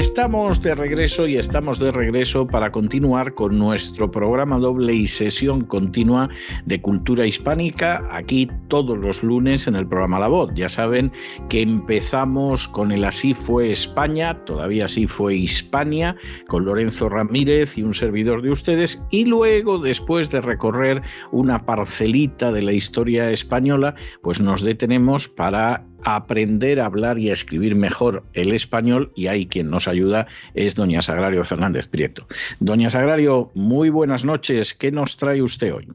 Estamos 0.00 0.62
de 0.62 0.74
regreso 0.74 1.26
y 1.26 1.36
estamos 1.36 1.78
de 1.78 1.92
regreso 1.92 2.46
para 2.46 2.72
continuar 2.72 3.34
con 3.34 3.58
nuestro 3.58 4.10
programa 4.10 4.56
doble 4.56 4.94
y 4.94 5.04
sesión 5.04 5.66
continua 5.66 6.30
de 6.64 6.80
cultura 6.80 7.26
hispánica 7.26 8.08
aquí 8.10 8.48
todos 8.68 8.96
los 8.96 9.22
lunes 9.22 9.66
en 9.66 9.76
el 9.76 9.86
programa 9.86 10.20
La 10.20 10.28
Voz. 10.28 10.52
Ya 10.54 10.70
saben 10.70 11.12
que 11.50 11.60
empezamos 11.60 12.66
con 12.66 12.92
el 12.92 13.04
Así 13.04 13.34
fue 13.34 13.72
España, 13.72 14.42
todavía 14.46 14.86
así 14.86 15.06
fue 15.06 15.34
Hispania, 15.34 16.16
con 16.48 16.64
Lorenzo 16.64 17.10
Ramírez 17.10 17.76
y 17.76 17.82
un 17.82 17.92
servidor 17.92 18.40
de 18.40 18.52
ustedes 18.52 19.04
y 19.10 19.26
luego 19.26 19.78
después 19.78 20.30
de 20.30 20.40
recorrer 20.40 21.02
una 21.30 21.66
parcelita 21.66 22.50
de 22.52 22.62
la 22.62 22.72
historia 22.72 23.30
española, 23.30 23.94
pues 24.22 24.40
nos 24.40 24.62
detenemos 24.62 25.28
para 25.28 25.84
aprender 26.04 26.80
a 26.80 26.86
hablar 26.86 27.18
y 27.18 27.30
a 27.30 27.32
escribir 27.32 27.74
mejor 27.74 28.24
el 28.32 28.52
español 28.52 29.12
y 29.14 29.26
ahí 29.28 29.46
quien 29.46 29.70
nos 29.70 29.88
ayuda 29.88 30.26
es 30.54 30.74
doña 30.74 31.02
Sagrario 31.02 31.44
Fernández 31.44 31.86
Prieto. 31.86 32.26
Doña 32.58 32.90
Sagrario, 32.90 33.50
muy 33.54 33.90
buenas 33.90 34.24
noches. 34.24 34.74
¿Qué 34.74 34.92
nos 34.92 35.16
trae 35.16 35.42
usted 35.42 35.74
hoy? 35.74 35.88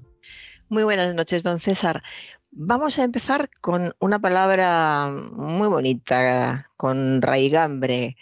Muy 0.70 0.84
buenas 0.84 1.14
noches, 1.14 1.44
don 1.44 1.60
César. 1.60 2.04
Vamos 2.52 3.00
a 3.00 3.04
empezar 3.04 3.50
con 3.62 3.94
una 4.00 4.20
palabra 4.20 5.12
muy 5.12 5.68
bonita, 5.68 6.72
con 6.78 7.22
raigambre, 7.22 8.16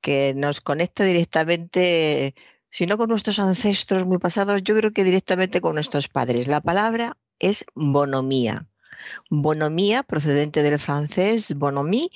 que 0.00 0.34
nos 0.36 0.60
conecta 0.60 1.04
directamente, 1.04 2.34
si 2.70 2.86
no 2.86 2.98
con 2.98 3.08
nuestros 3.08 3.38
ancestros 3.38 4.06
muy 4.06 4.18
pasados, 4.18 4.62
yo 4.62 4.76
creo 4.76 4.90
que 4.90 5.04
directamente 5.04 5.60
con 5.60 5.74
nuestros 5.74 6.08
padres. 6.08 6.48
La 6.48 6.60
palabra 6.60 7.16
es 7.38 7.64
bonomía. 7.74 8.66
Bonomía, 9.30 10.02
procedente 10.02 10.62
del 10.62 10.78
francés 10.78 11.54
bonhomie, 11.56 12.08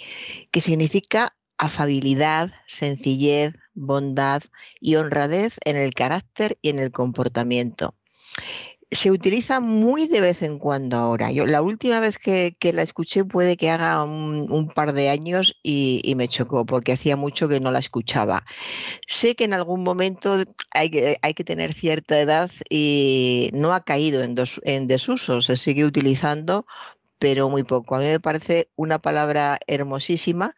que 0.51 0.61
significa 0.61 1.37
afabilidad, 1.59 2.53
sencillez, 2.67 3.55
bondad 3.75 4.43
y 4.81 4.97
honradez 4.97 5.59
en 5.65 5.77
el 5.77 5.93
carácter 5.95 6.59
y 6.63 6.71
en 6.71 6.79
el 6.79 6.91
comportamiento 6.91 7.95
se 8.93 9.11
utiliza 9.11 9.61
muy 9.61 10.09
de 10.09 10.21
vez 10.21 10.43
en 10.43 10.59
cuando 10.59 10.97
ahora. 10.97 11.31
Yo 11.31 11.47
la 11.47 11.63
última 11.63 12.01
vez 12.01 12.19
que, 12.19 12.57
la 12.73 12.83
escuché 12.83 13.25
puede 13.25 13.57
que 13.57 13.71
haga 13.71 14.03
un, 14.03 14.69
par 14.75 14.93
de 14.93 15.09
años 15.09 15.57
y, 15.63 16.13
me 16.17 16.29
chocó 16.29 16.67
porque 16.67 16.93
hacía 16.93 17.17
mucho 17.17 17.49
que 17.49 17.61
no 17.61 17.71
la 17.71 17.79
escuchaba. 17.79 18.45
Sé 19.07 19.37
que 19.37 19.45
en 19.45 19.55
algún 19.55 19.85
momento 19.85 20.43
hay 20.73 20.91
que, 20.91 21.45
tener 21.45 21.73
cierta 21.73 22.21
edad 22.21 22.51
y 22.69 23.51
no 23.53 23.73
ha 23.73 23.85
caído 23.85 24.23
en, 24.23 24.35
en 24.65 24.87
desuso, 24.89 25.41
se 25.41 25.57
sigue 25.57 25.85
utilizando, 25.85 26.67
pero 27.19 27.49
muy 27.49 27.63
poco. 27.63 27.95
A 27.95 28.01
mí 28.01 28.07
me 28.07 28.21
parece 28.21 28.71
una 28.77 28.99
palabra 28.99 29.59
hermosísima 29.69 30.55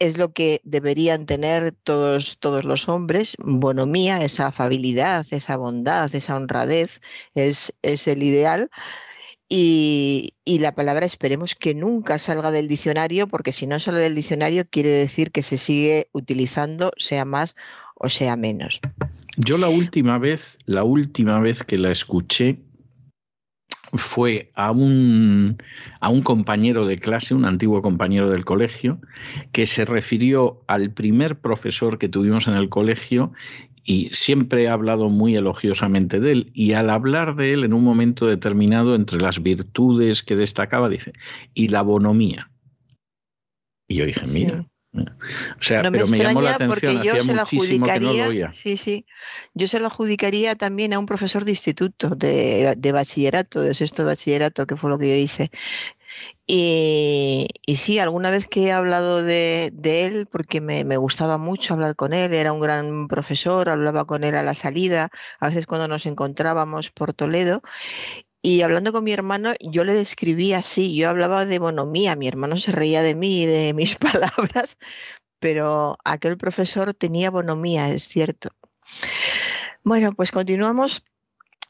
es 0.00 0.18
lo 0.18 0.32
que 0.32 0.60
deberían 0.64 1.26
tener 1.26 1.72
todos, 1.72 2.38
todos 2.40 2.64
los 2.64 2.88
hombres. 2.88 3.36
Bonomía, 3.38 4.24
esa 4.24 4.48
afabilidad, 4.48 5.24
esa 5.30 5.56
bondad, 5.56 6.12
esa 6.12 6.34
honradez, 6.34 7.00
es, 7.34 7.72
es 7.82 8.08
el 8.08 8.24
ideal. 8.24 8.70
Y, 9.52 10.34
la 10.46 10.74
palabra 10.74 11.06
esperemos 11.06 11.54
que 11.54 11.74
nunca 11.74 12.18
salga 12.18 12.50
del 12.50 12.68
diccionario, 12.68 13.26
porque 13.26 13.52
si 13.52 13.66
no 13.66 13.80
sale 13.80 13.98
del 13.98 14.14
diccionario 14.14 14.64
quiere 14.68 14.90
decir 14.90 15.30
que 15.32 15.42
se 15.42 15.58
sigue 15.58 16.08
utilizando, 16.12 16.92
sea 16.96 17.24
más 17.24 17.56
o 17.94 18.08
sea 18.08 18.36
menos. 18.36 18.80
Yo 19.36 19.58
la 19.58 19.68
última 19.68 20.18
vez, 20.18 20.58
la 20.66 20.84
última 20.84 21.40
vez 21.40 21.64
que 21.64 21.78
la 21.78 21.90
escuché, 21.90 22.60
fue 23.92 24.50
a 24.54 24.70
un, 24.70 25.58
a 26.00 26.08
un 26.10 26.22
compañero 26.22 26.86
de 26.86 26.98
clase, 26.98 27.34
un 27.34 27.44
antiguo 27.44 27.82
compañero 27.82 28.30
del 28.30 28.44
colegio, 28.44 29.00
que 29.52 29.66
se 29.66 29.84
refirió 29.84 30.62
al 30.66 30.90
primer 30.92 31.40
profesor 31.40 31.98
que 31.98 32.08
tuvimos 32.08 32.46
en 32.48 32.54
el 32.54 32.68
colegio 32.68 33.32
y 33.84 34.08
siempre 34.10 34.64
he 34.64 34.68
hablado 34.68 35.08
muy 35.08 35.36
elogiosamente 35.36 36.20
de 36.20 36.32
él. 36.32 36.50
Y 36.54 36.72
al 36.72 36.90
hablar 36.90 37.34
de 37.34 37.52
él 37.52 37.64
en 37.64 37.72
un 37.72 37.82
momento 37.82 38.26
determinado, 38.26 38.94
entre 38.94 39.20
las 39.20 39.42
virtudes 39.42 40.22
que 40.22 40.36
destacaba, 40.36 40.88
dice, 40.88 41.12
y 41.54 41.68
la 41.68 41.82
bonomía. 41.82 42.50
Y 43.88 43.96
yo 43.96 44.06
dije, 44.06 44.22
mira, 44.32 44.69
o 44.92 45.62
sea, 45.62 45.82
pero 45.82 46.06
me 46.08 46.18
llamó 46.18 46.40
la 46.40 46.54
atención, 46.54 46.68
porque 46.68 47.04
yo 47.04 47.22
se 47.22 47.34
la 47.34 47.42
adjudicaría, 47.42 48.52
sí, 48.52 48.76
sí, 48.76 49.06
yo 49.54 49.68
se 49.68 49.78
lo 49.78 49.86
adjudicaría 49.86 50.56
también 50.56 50.92
a 50.92 50.98
un 50.98 51.06
profesor 51.06 51.44
de 51.44 51.52
instituto, 51.52 52.10
de, 52.16 52.90
bachillerato, 52.92 53.60
de 53.60 53.74
sexto 53.74 54.04
bachillerato, 54.04 54.66
que 54.66 54.76
fue 54.76 54.90
lo 54.90 54.98
que 54.98 55.08
yo 55.08 55.14
hice. 55.14 55.50
Y, 56.44 57.46
sí, 57.76 58.00
alguna 58.00 58.30
vez 58.30 58.48
que 58.48 58.64
he 58.64 58.72
hablado 58.72 59.22
de, 59.22 59.70
él, 59.84 60.26
porque 60.26 60.60
me, 60.60 60.84
me, 60.84 60.96
gustaba 60.96 61.38
mucho 61.38 61.74
hablar 61.74 61.94
con 61.94 62.12
él, 62.12 62.34
era 62.34 62.52
un 62.52 62.60
gran 62.60 63.06
profesor, 63.06 63.68
hablaba 63.68 64.04
con 64.06 64.24
él 64.24 64.34
a 64.34 64.42
la 64.42 64.54
salida, 64.54 65.10
a 65.38 65.48
veces 65.48 65.66
cuando 65.66 65.86
nos 65.86 66.04
encontrábamos 66.06 66.90
por 66.90 67.12
Toledo, 67.12 67.62
y 68.42 68.62
hablando 68.62 68.92
con 68.92 69.04
mi 69.04 69.12
hermano, 69.12 69.52
yo 69.60 69.84
le 69.84 69.92
describía 69.92 70.58
así, 70.58 70.94
yo 70.96 71.10
hablaba 71.10 71.44
de 71.44 71.58
bonomía, 71.58 72.16
mi 72.16 72.26
hermano 72.28 72.56
se 72.56 72.72
reía 72.72 73.02
de 73.02 73.14
mí 73.14 73.42
y 73.42 73.46
de 73.46 73.74
mis 73.74 73.94
palabras, 73.96 74.78
pero 75.38 75.96
aquel 76.04 76.36
profesor 76.38 76.94
tenía 76.94 77.30
bonomía, 77.30 77.90
es 77.90 78.04
cierto. 78.04 78.50
Bueno, 79.84 80.12
pues 80.14 80.30
continuamos. 80.30 81.04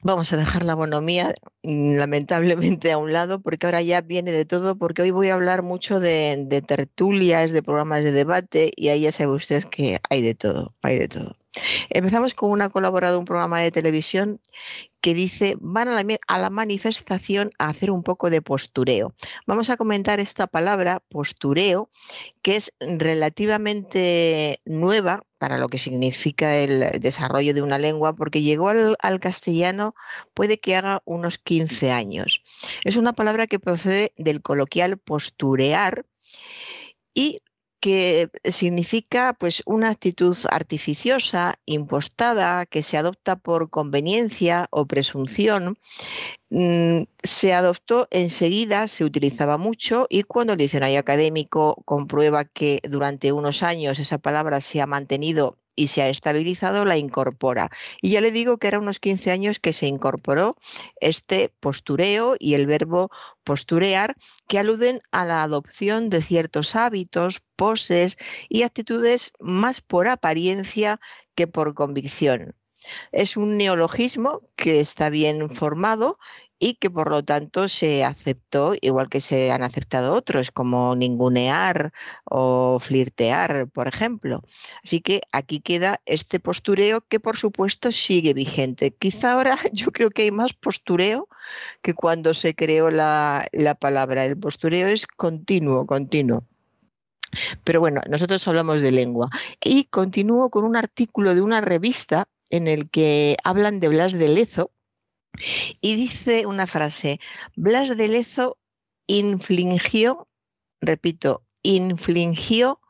Vamos 0.02 0.32
a 0.32 0.38
dejar 0.38 0.64
la 0.64 0.74
bonomía 0.74 1.34
mm, 1.62 1.96
lamentablemente 1.96 2.90
a 2.90 2.98
un 2.98 3.12
lado 3.12 3.42
porque 3.42 3.66
ahora 3.66 3.82
ya 3.82 4.00
viene 4.00 4.32
de 4.32 4.46
todo, 4.46 4.78
porque 4.78 5.02
hoy 5.02 5.10
voy 5.10 5.28
a 5.28 5.34
hablar 5.34 5.62
mucho 5.62 6.00
de, 6.00 6.46
de 6.48 6.62
tertulias, 6.62 7.52
de 7.52 7.62
programas 7.62 8.02
de 8.04 8.12
debate 8.12 8.70
y 8.76 8.88
ahí 8.88 9.02
ya 9.02 9.12
sabe 9.12 9.32
usted 9.32 9.64
que 9.64 10.00
hay 10.08 10.22
de 10.22 10.34
todo, 10.34 10.74
hay 10.82 10.98
de 10.98 11.08
todo. 11.08 11.39
Empezamos 11.88 12.34
con 12.34 12.50
una 12.50 12.70
colaborada 12.70 13.14
de 13.14 13.18
un 13.18 13.24
programa 13.24 13.60
de 13.60 13.72
televisión 13.72 14.40
que 15.00 15.14
dice, 15.14 15.56
van 15.60 15.88
a 15.88 16.38
la, 16.38 16.50
manifestación 16.50 17.50
a 17.58 17.68
hacer 17.68 17.90
un 17.90 18.02
poco 18.02 18.30
de 18.30 18.42
postureo. 18.42 19.14
Vamos 19.46 19.70
a 19.70 19.76
comentar 19.76 20.20
esta 20.20 20.46
palabra, 20.46 21.02
postureo, 21.08 21.90
que 22.42 22.56
es 22.56 22.72
relativamente 22.80 24.60
nueva 24.64 25.24
para 25.38 25.56
lo 25.56 25.68
que 25.68 25.78
significa 25.78 26.56
el 26.58 27.00
desarrollo 27.00 27.54
de 27.54 27.62
una 27.62 27.78
lengua, 27.78 28.14
porque 28.14 28.42
llegó 28.42 28.68
al, 28.68 28.96
al 29.00 29.20
castellano 29.20 29.94
puede 30.34 30.58
que 30.58 30.76
haga 30.76 31.02
unos 31.06 31.38
15 31.38 31.90
años. 31.90 32.42
Es 32.84 32.96
una 32.96 33.14
palabra 33.14 33.46
que 33.46 33.58
procede 33.58 34.12
del 34.18 34.42
coloquial 34.42 34.98
posturear 34.98 36.04
y 37.14 37.40
que 37.80 38.28
significa 38.44 39.32
pues 39.32 39.62
una 39.66 39.88
actitud 39.88 40.36
artificiosa, 40.50 41.58
impostada, 41.64 42.66
que 42.66 42.82
se 42.82 42.98
adopta 42.98 43.36
por 43.36 43.70
conveniencia 43.70 44.68
o 44.70 44.86
presunción, 44.86 45.78
mm, 46.50 47.02
se 47.22 47.54
adoptó 47.54 48.06
enseguida, 48.10 48.86
se 48.86 49.04
utilizaba 49.04 49.56
mucho 49.56 50.06
y 50.10 50.22
cuando 50.24 50.52
el 50.52 50.58
diccionario 50.58 51.00
académico 51.00 51.82
comprueba 51.86 52.44
que 52.44 52.80
durante 52.88 53.32
unos 53.32 53.62
años 53.62 53.98
esa 53.98 54.18
palabra 54.18 54.60
se 54.60 54.80
ha 54.80 54.86
mantenido 54.86 55.56
y 55.80 55.88
se 55.88 56.02
ha 56.02 56.10
estabilizado, 56.10 56.84
la 56.84 56.98
incorpora. 56.98 57.70
Y 58.02 58.10
ya 58.10 58.20
le 58.20 58.32
digo 58.32 58.58
que 58.58 58.68
era 58.68 58.78
unos 58.78 59.00
15 59.00 59.30
años 59.30 59.60
que 59.60 59.72
se 59.72 59.86
incorporó 59.86 60.58
este 61.00 61.48
postureo 61.58 62.36
y 62.38 62.52
el 62.52 62.66
verbo 62.66 63.10
posturear, 63.44 64.14
que 64.46 64.58
aluden 64.58 65.00
a 65.10 65.24
la 65.24 65.42
adopción 65.42 66.10
de 66.10 66.20
ciertos 66.20 66.76
hábitos, 66.76 67.40
poses 67.56 68.18
y 68.50 68.62
actitudes 68.62 69.32
más 69.40 69.80
por 69.80 70.06
apariencia 70.06 71.00
que 71.34 71.46
por 71.46 71.72
convicción. 71.72 72.54
Es 73.10 73.38
un 73.38 73.56
neologismo 73.56 74.42
que 74.56 74.80
está 74.80 75.08
bien 75.08 75.48
formado 75.48 76.18
y 76.60 76.74
que 76.74 76.90
por 76.90 77.10
lo 77.10 77.24
tanto 77.24 77.68
se 77.68 78.04
aceptó 78.04 78.74
igual 78.80 79.08
que 79.08 79.22
se 79.22 79.50
han 79.50 79.64
aceptado 79.64 80.14
otros, 80.14 80.50
como 80.52 80.94
ningunear 80.94 81.92
o 82.24 82.78
flirtear, 82.78 83.66
por 83.68 83.88
ejemplo. 83.88 84.42
Así 84.84 85.00
que 85.00 85.22
aquí 85.32 85.60
queda 85.60 86.00
este 86.04 86.38
postureo 86.38 87.00
que 87.00 87.18
por 87.18 87.38
supuesto 87.38 87.90
sigue 87.90 88.34
vigente. 88.34 88.92
Quizá 88.92 89.32
ahora 89.32 89.58
yo 89.72 89.90
creo 89.90 90.10
que 90.10 90.22
hay 90.22 90.30
más 90.30 90.52
postureo 90.52 91.28
que 91.82 91.94
cuando 91.94 92.34
se 92.34 92.54
creó 92.54 92.90
la, 92.90 93.46
la 93.52 93.74
palabra. 93.74 94.24
El 94.24 94.38
postureo 94.38 94.86
es 94.88 95.06
continuo, 95.06 95.86
continuo. 95.86 96.44
Pero 97.64 97.80
bueno, 97.80 98.02
nosotros 98.08 98.46
hablamos 98.48 98.82
de 98.82 98.92
lengua. 98.92 99.30
Y 99.64 99.84
continúo 99.84 100.50
con 100.50 100.64
un 100.64 100.76
artículo 100.76 101.34
de 101.34 101.40
una 101.40 101.62
revista 101.62 102.28
en 102.50 102.66
el 102.66 102.90
que 102.90 103.36
hablan 103.44 103.80
de 103.80 103.88
Blas 103.88 104.12
de 104.12 104.28
Lezo, 104.28 104.72
y 105.80 105.96
dice 105.96 106.46
una 106.46 106.66
frase, 106.66 107.20
Blas 107.56 107.96
de 107.96 108.08
Lezo 108.08 108.58
infligió, 109.06 110.28
repito, 110.80 111.44
infligió 111.62 112.80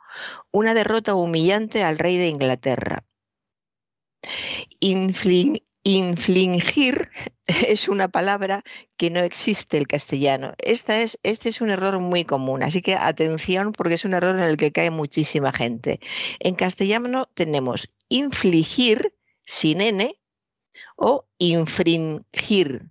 una 0.51 0.75
derrota 0.75 1.15
humillante 1.15 1.83
al 1.83 1.99
rey 1.99 2.17
de 2.17 2.29
Inglaterra. 2.29 3.05
infligir 5.83 7.11
es 7.47 7.89
una 7.89 8.09
palabra 8.09 8.63
que 8.97 9.11
no 9.11 9.21
existe 9.21 9.79
el 9.79 9.87
castellano. 9.87 10.53
Esta 10.59 11.01
es, 11.01 11.19
este 11.23 11.49
es 11.49 11.61
un 11.61 11.71
error 11.71 11.99
muy 12.01 12.25
común, 12.25 12.63
así 12.63 12.83
que 12.83 12.97
atención 12.97 13.73
porque 13.73 13.95
es 13.95 14.05
un 14.05 14.15
error 14.15 14.39
en 14.39 14.45
el 14.45 14.57
que 14.57 14.73
cae 14.73 14.91
muchísima 14.91 15.53
gente. 15.53 16.01
En 16.41 16.55
castellano 16.55 17.29
tenemos 17.35 17.89
infligir 18.09 19.15
sin 19.45 19.81
n 19.81 20.20
o 21.01 21.27
infringir. 21.39 22.91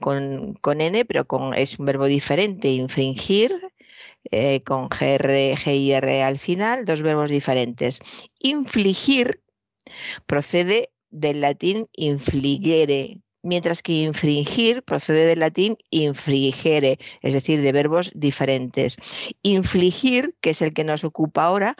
Con, 0.00 0.54
con 0.62 0.80
N, 0.80 1.04
pero 1.04 1.26
con, 1.26 1.52
es 1.52 1.78
un 1.78 1.84
verbo 1.84 2.06
diferente. 2.06 2.68
Infringir, 2.68 3.52
eh, 4.30 4.62
con 4.62 4.88
GR, 4.88 5.56
GIR 5.58 6.22
al 6.22 6.38
final, 6.38 6.86
dos 6.86 7.02
verbos 7.02 7.30
diferentes. 7.30 8.00
Infligir 8.38 9.42
procede 10.26 10.90
del 11.10 11.42
latín 11.42 11.88
infligere, 11.92 13.20
mientras 13.42 13.82
que 13.82 14.04
infringir 14.04 14.82
procede 14.82 15.26
del 15.26 15.40
latín 15.40 15.76
infligere, 15.90 16.98
es 17.20 17.34
decir, 17.34 17.60
de 17.60 17.72
verbos 17.72 18.12
diferentes. 18.14 18.96
Infligir, 19.42 20.34
que 20.40 20.50
es 20.50 20.62
el 20.62 20.72
que 20.72 20.84
nos 20.84 21.04
ocupa 21.04 21.44
ahora, 21.44 21.76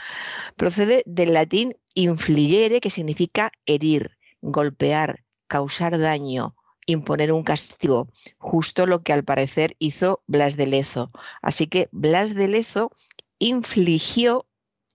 procede 0.57 1.03
del 1.07 1.33
latín 1.33 1.77
infligere, 1.95 2.81
que 2.81 2.91
significa 2.91 3.51
herir 3.65 4.18
golpear, 4.41 5.25
causar 5.47 5.99
daño, 5.99 6.55
imponer 6.87 7.33
un 7.33 7.43
castigo, 7.43 8.09
justo 8.39 8.87
lo 8.87 9.03
que 9.03 9.13
al 9.13 9.25
parecer 9.25 9.77
hizo 9.79 10.23
Blas 10.27 10.57
de 10.57 10.67
Lezo. 10.67 11.11
Así 11.43 11.67
que 11.67 11.89
Blas 11.93 12.35
de 12.35 12.49
Lezo 12.49 12.91
infligió, 13.39 14.47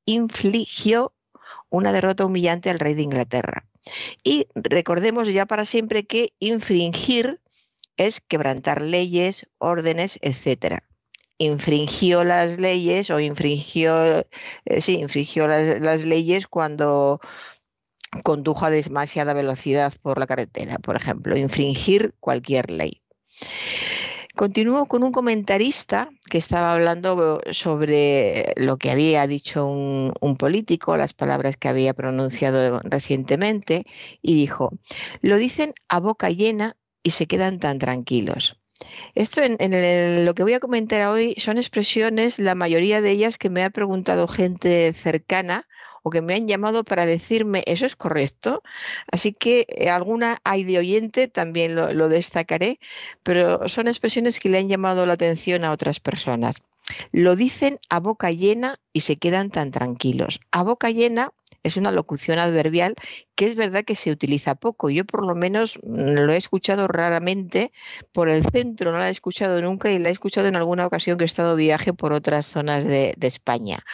infligió 0.06 1.14
una 1.70 1.92
derrota 1.92 2.26
humillante 2.26 2.70
al 2.70 2.80
rey 2.80 2.94
de 2.94 3.04
Inglaterra. 3.04 3.68
Y 4.24 4.48
recordemos 4.56 5.28
ya 5.28 5.46
para 5.46 5.66
siempre 5.66 6.06
que 6.06 6.34
infringir 6.40 7.42
es 7.98 8.22
quebrantar 8.22 8.82
leyes, 8.82 9.48
órdenes, 9.58 10.18
etc. 10.22 10.80
Infringió 11.38 12.24
las 12.24 12.60
leyes 12.60 13.10
o 13.10 13.20
infringió, 13.20 14.26
eh, 14.66 14.82
sí, 14.82 14.98
infringió 15.00 15.48
las 15.48 16.04
leyes 16.04 16.48
cuando 16.48 17.20
condujo 18.22 18.66
a 18.66 18.70
demasiada 18.70 19.34
velocidad 19.34 19.94
por 20.02 20.20
la 20.20 20.28
carretera, 20.28 20.78
por 20.80 20.96
ejemplo, 20.96 21.38
infringir 21.38 22.14
cualquier 22.20 22.70
ley. 22.70 23.02
Continúo 24.36 24.88
con 24.88 25.04
un 25.04 25.12
comentarista 25.12 26.10
que 26.28 26.40
estaba 26.40 26.72
hablando 26.72 27.40
sobre 27.52 28.54
lo 28.56 28.78
que 28.78 28.90
había 28.90 29.28
dicho 29.28 29.68
un, 29.68 30.38
político, 30.38 30.98
las 30.98 31.14
palabras 31.14 31.56
que 31.56 31.68
había 31.68 31.94
pronunciado 31.94 32.80
recientemente, 32.84 33.86
y 34.24 34.34
dijo, 34.34 34.72
lo 35.22 35.38
dicen 35.38 35.76
a 35.88 36.00
boca 36.00 36.32
llena 36.32 36.78
y 37.04 37.12
se 37.12 37.28
quedan 37.28 37.60
tan 37.60 37.78
tranquilos. 37.78 38.60
Esto 39.14 39.42
en, 39.44 40.26
lo 40.26 40.34
que 40.34 40.44
voy 40.44 40.54
a 40.54 40.60
comentar 40.60 41.08
hoy 41.08 41.36
son 41.38 41.60
expresiones, 41.60 42.40
la 42.40 42.56
mayoría 42.56 43.02
de 43.02 43.12
ellas 43.12 43.38
que 43.38 43.52
me 43.52 43.64
ha 43.64 43.70
preguntado 43.70 44.28
gente 44.28 44.94
cercana 44.94 45.68
o 46.04 46.10
que 46.10 46.22
me 46.22 46.36
han 46.36 46.48
llamado 46.48 46.84
para 46.84 47.06
decirme 47.06 47.64
eso 47.66 47.86
es 47.86 47.96
correcto. 47.96 48.62
Así 49.12 49.34
que 49.34 49.66
eh, 49.70 49.90
alguna 49.90 50.38
hay 50.44 50.64
de 50.64 50.78
oyente, 50.78 51.28
también 51.28 51.76
lo, 51.76 52.10
destacaré, 52.10 52.80
pero 53.24 53.68
son 53.68 53.88
expresiones 53.88 54.40
que 54.40 54.50
le 54.50 54.60
han 54.60 54.70
llamado 54.70 55.06
la 55.06 55.14
atención 55.14 55.64
a 55.66 55.72
otras 55.72 56.00
personas. 56.00 56.62
Lo 57.14 57.38
dicen 57.38 57.80
a 57.90 58.02
boca 58.02 58.30
llena 58.32 58.80
y 58.92 59.02
se 59.02 59.16
quedan 59.16 59.50
tan 59.50 59.72
tranquilos. 59.72 60.42
A 60.52 60.64
boca 60.64 60.90
llena 60.90 61.32
es 61.64 61.78
una 61.78 61.94
locución 61.94 62.40
adverbial 62.40 62.96
que 63.36 63.46
es 63.46 63.56
verdad 63.56 63.86
que 63.86 63.96
se 63.96 64.12
utiliza 64.12 64.56
poco. 64.56 64.90
Yo 64.90 65.06
por 65.06 65.26
lo 65.26 65.34
menos 65.34 65.80
lo 65.82 66.34
he 66.34 66.38
escuchado 66.38 66.90
raramente 66.90 67.72
por 68.12 68.30
el 68.30 68.44
centro, 68.52 68.92
no 68.92 68.98
la 68.98 69.08
he 69.08 69.12
escuchado 69.12 69.62
nunca 69.62 69.90
y 69.90 70.00
la 70.00 70.10
he 70.10 70.12
escuchado 70.12 70.50
en 70.50 70.58
alguna 70.58 70.86
ocasión 70.86 71.18
que 71.18 71.24
he 71.24 71.26
estado 71.26 71.56
viaje 71.56 71.94
por 71.94 72.12
otras 72.12 72.48
zonas 72.48 72.84
de 72.84 73.16
España. 73.22 73.86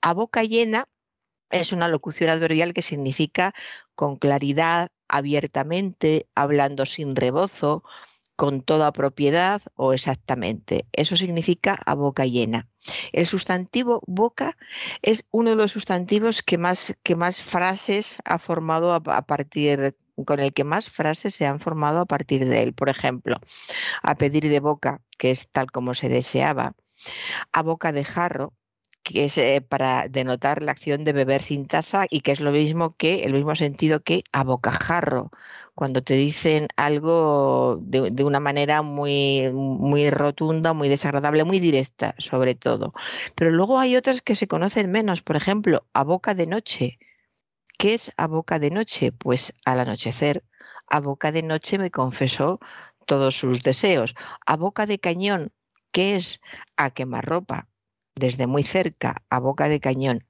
A 0.00 0.14
boca 0.14 0.42
llena 0.42 0.88
es 1.50 1.72
una 1.72 1.88
locución 1.88 2.30
adverbial 2.30 2.72
que 2.72 2.82
significa 2.82 3.54
con 3.94 4.16
claridad, 4.16 4.90
abiertamente, 5.08 6.28
hablando 6.34 6.86
sin 6.86 7.16
rebozo, 7.16 7.82
con 8.38 8.62
toda 8.62 8.92
propiedad 8.92 9.62
o 9.74 9.92
exactamente. 9.92 10.86
Eso 10.92 11.16
significa 11.16 11.76
a 11.84 11.96
boca 11.96 12.24
llena. 12.24 12.68
El 13.12 13.26
sustantivo 13.26 14.00
boca 14.06 14.56
es 15.02 15.24
uno 15.32 15.50
de 15.50 15.56
los 15.56 15.72
sustantivos 15.72 16.42
que 16.42 16.56
más, 16.56 17.42
frases 17.42 18.18
ha 18.24 18.38
formado 18.38 18.94
a, 18.94 19.00
partir 19.00 19.96
con 20.24 20.38
el 20.38 20.52
que 20.52 20.62
más 20.62 20.88
frases 20.88 21.34
se 21.34 21.46
han 21.46 21.58
formado 21.58 21.98
a 21.98 22.06
partir 22.06 22.46
de 22.46 22.62
él. 22.62 22.74
Por 22.74 22.88
ejemplo, 22.90 23.40
a 24.04 24.14
pedir 24.14 24.48
de 24.48 24.60
boca, 24.60 25.02
que 25.18 25.32
es 25.32 25.48
tal 25.50 25.72
como 25.72 25.94
se 25.94 26.08
deseaba, 26.08 26.74
a 27.52 27.62
boca 27.62 27.90
de 27.90 28.04
jarro, 28.04 28.52
que 29.08 29.24
es 29.24 29.38
eh, 29.38 29.62
para 29.66 30.08
denotar 30.08 30.62
la 30.62 30.72
acción 30.72 31.02
de 31.04 31.12
beber 31.14 31.42
sin 31.42 31.66
taza 31.66 32.06
y 32.10 32.20
que 32.20 32.32
es 32.32 32.40
lo 32.40 32.52
mismo 32.52 32.94
que, 32.96 33.24
el 33.24 33.32
mismo 33.32 33.54
sentido 33.54 34.00
que 34.00 34.22
a 34.32 34.44
bocajarro, 34.44 35.30
cuando 35.74 36.02
te 36.02 36.14
dicen 36.14 36.68
algo 36.76 37.78
de, 37.80 38.10
de, 38.10 38.24
una 38.24 38.40
manera 38.40 38.82
muy, 38.82 39.50
muy 39.52 40.10
rotunda, 40.10 40.74
muy 40.74 40.88
desagradable, 40.88 41.44
muy 41.44 41.58
directa, 41.60 42.14
sobre 42.18 42.54
todo. 42.54 42.92
Pero 43.34 43.50
luego 43.50 43.78
hay 43.78 43.96
otras 43.96 44.20
que 44.20 44.36
se 44.36 44.48
conocen 44.48 44.90
menos, 44.90 45.22
por 45.22 45.36
ejemplo, 45.36 45.86
a 45.94 46.04
boca 46.04 46.34
de 46.34 46.46
noche. 46.46 46.98
¿Qué 47.78 47.94
es 47.94 48.12
a 48.16 48.26
boca 48.26 48.58
de 48.58 48.70
noche? 48.70 49.12
Pues 49.12 49.54
al 49.64 49.80
anochecer, 49.80 50.44
a 50.88 51.00
boca 51.00 51.32
de 51.32 51.42
noche 51.42 51.78
me 51.78 51.90
confesó 51.90 52.60
todos 53.06 53.38
sus 53.38 53.62
deseos. 53.62 54.14
A 54.46 54.56
boca 54.56 54.84
de 54.86 54.98
cañón, 54.98 55.52
¿qué 55.92 56.16
es? 56.16 56.40
A 56.76 56.90
quemar 56.90 57.24
ropa 57.24 57.68
desde 58.18 58.46
muy 58.46 58.62
cerca, 58.62 59.22
a 59.30 59.38
boca 59.38 59.68
de 59.68 59.80
cañón. 59.80 60.24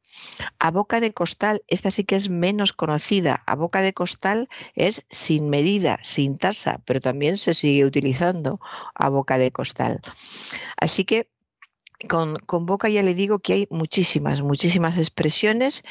A 0.59 0.71
boca 0.71 1.01
de 1.01 1.13
costal, 1.13 1.63
esta 1.69 1.91
sí 1.91 2.05
que 2.05 2.17
es 2.17 2.29
menos 2.29 2.73
conocida. 2.73 3.43
A 3.47 3.55
boca 3.55 3.83
de 3.83 3.93
costal 3.93 4.49
es 4.75 5.05
sin 5.11 5.51
medida, 5.51 6.01
sin 6.03 6.39
tasa, 6.39 6.81
pero 6.85 7.01
también 7.01 7.37
se 7.39 7.55
sigue 7.55 7.85
utilizando 7.85 8.61
a 8.95 9.09
boca 9.09 9.39
de 9.39 9.53
costal. 9.53 10.01
Así 10.77 11.05
que 11.05 11.31
con, 12.07 12.39
boca 12.67 12.89
ya 12.89 13.03
le 13.03 13.15
digo 13.15 13.41
que 13.41 13.53
hay 13.55 13.67
muchísimas, 13.71 14.43
muchísimas 14.43 14.97
expresiones 14.99 15.83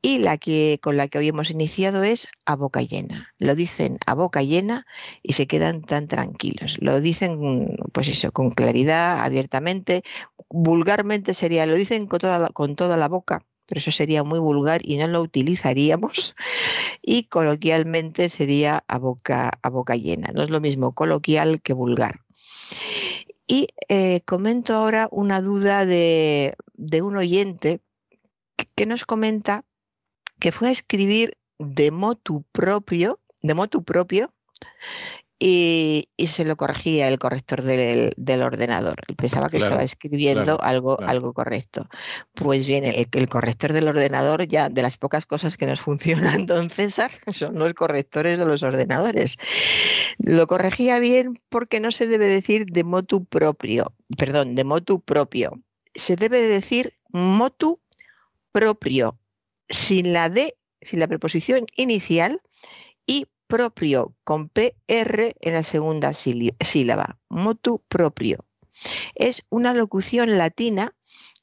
y 0.00 0.18
la 0.18 0.38
que 0.38 0.78
con 0.82 0.96
la 0.96 1.08
que 1.08 1.18
hoy 1.18 1.28
hemos 1.28 1.50
iniciado 1.50 2.02
es 2.02 2.28
a 2.46 2.56
boca 2.56 2.82
llena. 2.82 3.34
Lo 3.38 3.54
dicen 3.54 3.98
a 4.06 4.14
boca 4.14 4.42
llena 4.42 4.86
y 5.22 5.32
se 5.32 5.46
quedan 5.46 5.82
tan 5.82 6.08
tranquilos. 6.08 6.76
Lo 6.80 7.00
dicen, 7.00 7.76
pues 7.92 8.08
eso, 8.08 8.32
con 8.32 8.50
claridad, 8.50 9.24
abiertamente. 9.24 10.02
Vulgarmente 10.48 11.34
sería, 11.34 11.66
lo 11.66 11.76
dicen 11.76 12.06
con 12.06 12.20
toda 12.20 12.38
la, 12.38 12.48
con 12.48 12.76
toda 12.76 12.96
la 12.96 13.08
boca, 13.08 13.44
pero 13.66 13.80
eso 13.80 13.90
sería 13.90 14.24
muy 14.24 14.38
vulgar 14.38 14.80
y 14.84 14.96
no 14.96 15.08
lo 15.08 15.20
utilizaríamos. 15.20 16.36
Y 17.02 17.24
coloquialmente 17.24 18.28
sería 18.28 18.84
a 18.88 18.98
boca, 18.98 19.50
a 19.62 19.68
boca 19.68 19.96
llena. 19.96 20.30
No 20.32 20.42
es 20.42 20.50
lo 20.50 20.60
mismo 20.60 20.94
coloquial 20.94 21.60
que 21.60 21.72
vulgar. 21.72 22.20
Y 23.46 23.68
eh, 23.88 24.20
comento 24.26 24.74
ahora 24.74 25.08
una 25.10 25.40
duda 25.40 25.86
de, 25.86 26.54
un 27.02 27.16
oyente 27.16 27.80
que 28.74 28.84
nos 28.84 29.06
comenta 29.06 29.64
que 30.38 30.52
fue 30.52 30.68
a 30.68 30.72
escribir 30.72 31.36
de 31.58 31.90
motu 31.90 32.44
propio, 32.52 33.20
de 33.42 33.54
motu 33.54 33.84
propio, 33.84 34.32
y, 35.40 36.08
se 36.18 36.44
lo 36.44 36.56
corregía 36.56 37.06
el 37.08 37.18
corrector 37.18 37.62
del, 37.62 38.42
ordenador. 38.42 38.96
Pensaba 39.16 39.48
que 39.48 39.58
estaba 39.58 39.82
escribiendo 39.82 40.60
algo, 40.60 41.00
algo 41.00 41.32
correcto. 41.32 41.88
Pues 42.34 42.66
bien, 42.66 42.84
el, 42.84 43.28
corrector 43.28 43.72
del 43.72 43.86
ordenador, 43.86 44.46
ya 44.48 44.68
de 44.68 44.82
las 44.82 44.98
pocas 44.98 45.26
cosas 45.26 45.56
que 45.56 45.66
nos 45.66 45.80
funcionan, 46.38 46.46
don 46.46 46.70
César, 46.70 47.10
son 47.32 47.58
los 47.58 47.74
correctores 47.74 48.38
de 48.38 48.46
los 48.46 48.62
ordenadores. 48.62 49.36
Lo 50.18 50.46
corregía 50.48 50.98
bien 50.98 51.40
porque 51.48 51.78
no 51.78 51.92
se 51.92 52.08
debe 52.08 52.26
decir 52.26 52.66
de 52.66 52.82
motu 52.82 53.24
propio, 53.24 53.94
perdón, 54.16 54.56
de 54.56 54.64
motu 54.64 55.00
propio. 55.00 55.62
Se 55.94 56.16
debe 56.16 56.42
decir 56.42 56.94
motu 57.12 57.80
propio, 58.50 59.18
sin 59.68 60.12
la 60.12 60.30
D, 60.30 60.56
sin 60.80 61.00
la 61.00 61.08
preposición 61.08 61.66
inicial 61.76 62.40
y 63.06 63.26
propio 63.46 64.14
con 64.24 64.48
PR 64.48 65.34
en 65.40 65.52
la 65.52 65.62
segunda 65.62 66.12
sílaba, 66.12 67.18
motu 67.28 67.82
propio. 67.88 68.44
Es 69.14 69.46
una 69.50 69.74
locución 69.74 70.38
latina 70.38 70.94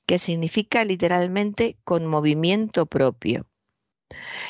que 0.06 0.20
significa 0.20 0.86
literalmente 0.86 1.78
con 1.84 2.06
movimiento 2.06 2.86
propio, 2.86 3.48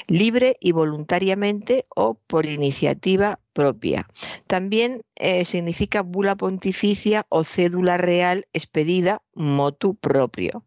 libre 0.08 0.58
y 0.60 0.74
voluntariamente 0.74 1.86
o 1.96 2.15
por 2.27 2.46
iniciativa 2.46 3.39
propia. 3.53 4.08
También 4.48 5.01
eh, 5.15 5.46
significa 5.46 6.01
bula 6.01 6.36
pontificia 6.36 7.25
o 7.29 7.44
cédula 7.44 7.98
real 7.98 8.48
expedida 8.53 9.24
motu 9.34 9.96
propio. 9.96 10.65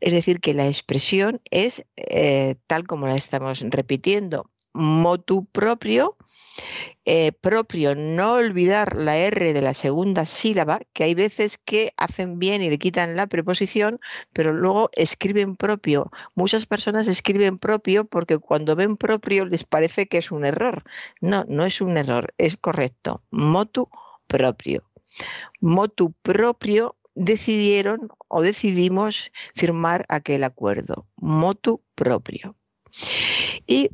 Es 0.00 0.12
decir, 0.12 0.40
que 0.40 0.54
la 0.54 0.66
expresión 0.66 1.40
es 1.50 1.84
eh, 1.96 2.56
tal 2.66 2.86
como 2.86 3.06
la 3.06 3.16
estamos 3.16 3.60
repitiendo, 3.60 4.50
motu 4.72 5.44
propio, 5.46 6.16
eh, 7.04 7.32
propio, 7.32 7.94
no 7.94 8.34
olvidar 8.34 8.96
la 8.96 9.16
R 9.16 9.52
de 9.52 9.62
la 9.62 9.74
segunda 9.74 10.26
sílaba, 10.26 10.80
que 10.92 11.04
hay 11.04 11.14
veces 11.14 11.58
que 11.58 11.92
hacen 11.96 12.38
bien 12.38 12.62
y 12.62 12.70
le 12.70 12.78
quitan 12.78 13.16
la 13.16 13.26
preposición, 13.26 14.00
pero 14.32 14.52
luego 14.52 14.90
escriben 14.94 15.56
propio. 15.56 16.10
Muchas 16.34 16.66
personas 16.66 17.08
escriben 17.08 17.58
propio 17.58 18.04
porque 18.04 18.38
cuando 18.38 18.76
ven 18.76 18.96
propio 18.96 19.46
les 19.46 19.64
parece 19.64 20.06
que 20.06 20.18
es 20.18 20.30
un 20.30 20.44
error. 20.44 20.84
No, 21.20 21.44
no 21.48 21.64
es 21.64 21.80
un 21.80 21.96
error, 21.96 22.34
es 22.38 22.56
correcto. 22.56 23.22
Motu 23.30 23.88
propio. 24.26 24.84
Motu 25.60 26.12
propio 26.22 26.96
decidieron 27.14 28.08
o 28.28 28.42
decidimos 28.42 29.30
firmar 29.54 30.04
aquel 30.08 30.44
acuerdo. 30.44 31.06
Motu 31.16 31.82
propio. 31.94 32.56
Y 33.66 33.90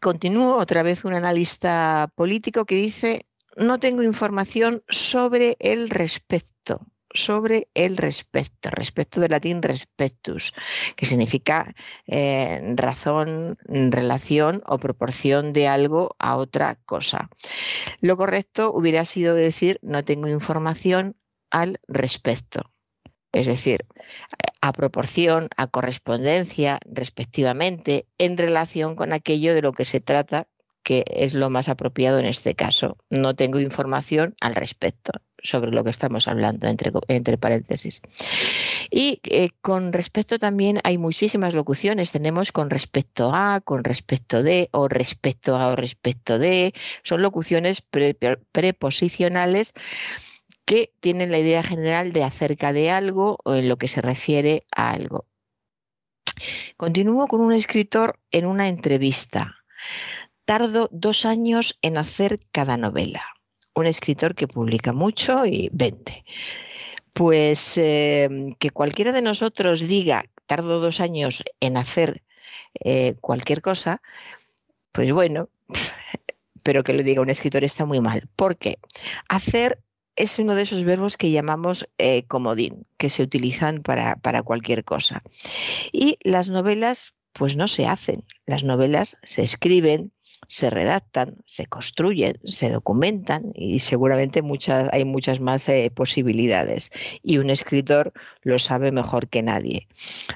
Continúo 0.00 0.56
otra 0.56 0.84
vez 0.84 1.04
un 1.04 1.14
analista 1.14 2.12
político 2.14 2.64
que 2.64 2.76
dice, 2.76 3.26
no 3.56 3.80
tengo 3.80 4.02
información 4.04 4.84
sobre 4.88 5.56
el 5.58 5.90
respecto 5.90 6.86
sobre 7.14 7.68
el 7.72 7.96
respecto, 7.96 8.68
respecto 8.70 9.18
del 9.18 9.30
latín 9.30 9.62
respectus, 9.62 10.52
que 10.94 11.06
significa 11.06 11.74
eh, 12.06 12.74
razón, 12.76 13.56
relación 13.64 14.62
o 14.66 14.78
proporción 14.78 15.54
de 15.54 15.68
algo 15.68 16.14
a 16.18 16.36
otra 16.36 16.74
cosa. 16.84 17.30
Lo 18.02 18.18
correcto 18.18 18.72
hubiera 18.74 19.06
sido 19.06 19.34
decir 19.34 19.78
no 19.80 20.04
tengo 20.04 20.28
información 20.28 21.16
al 21.50 21.80
respecto. 21.88 22.70
Es 23.32 23.46
decir, 23.46 23.84
a 24.60 24.72
proporción, 24.72 25.48
a 25.56 25.66
correspondencia, 25.66 26.80
respectivamente, 26.86 28.06
en 28.18 28.38
relación 28.38 28.96
con 28.96 29.12
aquello 29.12 29.54
de 29.54 29.62
lo 29.62 29.72
que 29.72 29.84
se 29.84 30.00
trata, 30.00 30.48
que 30.82 31.04
es 31.06 31.34
lo 31.34 31.50
más 31.50 31.68
apropiado 31.68 32.18
en 32.18 32.24
este 32.26 32.54
caso. 32.54 32.96
No 33.10 33.36
tengo 33.36 33.60
información 33.60 34.34
al 34.40 34.54
respecto 34.54 35.12
sobre 35.42 35.70
lo 35.70 35.84
que 35.84 35.90
estamos 35.90 36.26
hablando, 36.28 36.66
entre, 36.66 36.90
entre 37.08 37.38
paréntesis. 37.38 38.00
Y 38.90 39.20
eh, 39.24 39.50
con 39.60 39.92
respecto 39.92 40.38
también 40.38 40.80
hay 40.84 40.98
muchísimas 40.98 41.54
locuciones. 41.54 42.12
Tenemos 42.12 42.52
con 42.52 42.70
respecto 42.70 43.32
a, 43.34 43.60
con 43.60 43.84
respecto 43.84 44.42
de, 44.42 44.68
o 44.72 44.88
respecto 44.88 45.56
a, 45.56 45.68
o 45.68 45.76
respecto 45.76 46.38
de. 46.38 46.72
Son 47.02 47.22
locuciones 47.22 47.82
preposicionales 48.52 49.74
que 50.64 50.92
tienen 51.00 51.30
la 51.30 51.38
idea 51.38 51.62
general 51.62 52.12
de 52.12 52.24
acerca 52.24 52.72
de 52.72 52.90
algo 52.90 53.38
o 53.44 53.54
en 53.54 53.68
lo 53.68 53.76
que 53.76 53.88
se 53.88 54.02
refiere 54.02 54.64
a 54.74 54.90
algo. 54.90 55.26
Continúo 56.76 57.26
con 57.26 57.40
un 57.40 57.52
escritor 57.52 58.20
en 58.30 58.46
una 58.46 58.68
entrevista. 58.68 59.56
Tardo 60.44 60.88
dos 60.92 61.24
años 61.24 61.78
en 61.82 61.96
hacer 61.98 62.40
cada 62.52 62.76
novela. 62.76 63.24
Un 63.74 63.86
escritor 63.86 64.34
que 64.34 64.48
publica 64.48 64.92
mucho 64.92 65.44
y 65.46 65.70
vende. 65.72 66.24
Pues 67.12 67.76
eh, 67.78 68.28
que 68.58 68.70
cualquiera 68.70 69.12
de 69.12 69.22
nosotros 69.22 69.86
diga, 69.88 70.24
tardo 70.46 70.80
dos 70.80 71.00
años 71.00 71.44
en 71.60 71.76
hacer 71.76 72.22
eh, 72.84 73.14
cualquier 73.20 73.60
cosa, 73.60 74.00
pues 74.92 75.12
bueno, 75.12 75.48
pero 76.62 76.84
que 76.84 76.92
lo 76.92 77.02
diga 77.02 77.22
un 77.22 77.30
escritor 77.30 77.64
está 77.64 77.86
muy 77.86 78.00
mal. 78.00 78.28
¿Por 78.36 78.56
qué? 78.56 78.78
Hacer 79.28 79.82
es 80.18 80.38
uno 80.38 80.54
de 80.54 80.62
esos 80.62 80.84
verbos 80.84 81.16
que 81.16 81.30
llamamos 81.30 81.88
eh, 81.96 82.24
comodín, 82.24 82.86
que 82.98 83.08
se 83.08 83.22
utilizan 83.22 83.82
para, 83.82 84.16
para 84.16 84.42
cualquier 84.42 84.84
cosa. 84.84 85.22
Y 85.92 86.18
las 86.22 86.48
novelas, 86.48 87.14
pues 87.32 87.56
no 87.56 87.68
se 87.68 87.86
hacen. 87.86 88.24
Las 88.44 88.64
novelas 88.64 89.16
se 89.22 89.42
escriben, 89.42 90.12
se 90.48 90.70
redactan, 90.70 91.36
se 91.46 91.66
construyen, 91.66 92.40
se 92.44 92.70
documentan 92.70 93.52
y 93.54 93.78
seguramente 93.78 94.42
muchas, 94.42 94.88
hay 94.92 95.04
muchas 95.04 95.40
más 95.40 95.68
eh, 95.68 95.90
posibilidades. 95.94 96.90
Y 97.22 97.38
un 97.38 97.48
escritor 97.50 98.12
lo 98.42 98.58
sabe 98.58 98.90
mejor 98.90 99.28
que 99.28 99.42
nadie. 99.42 99.86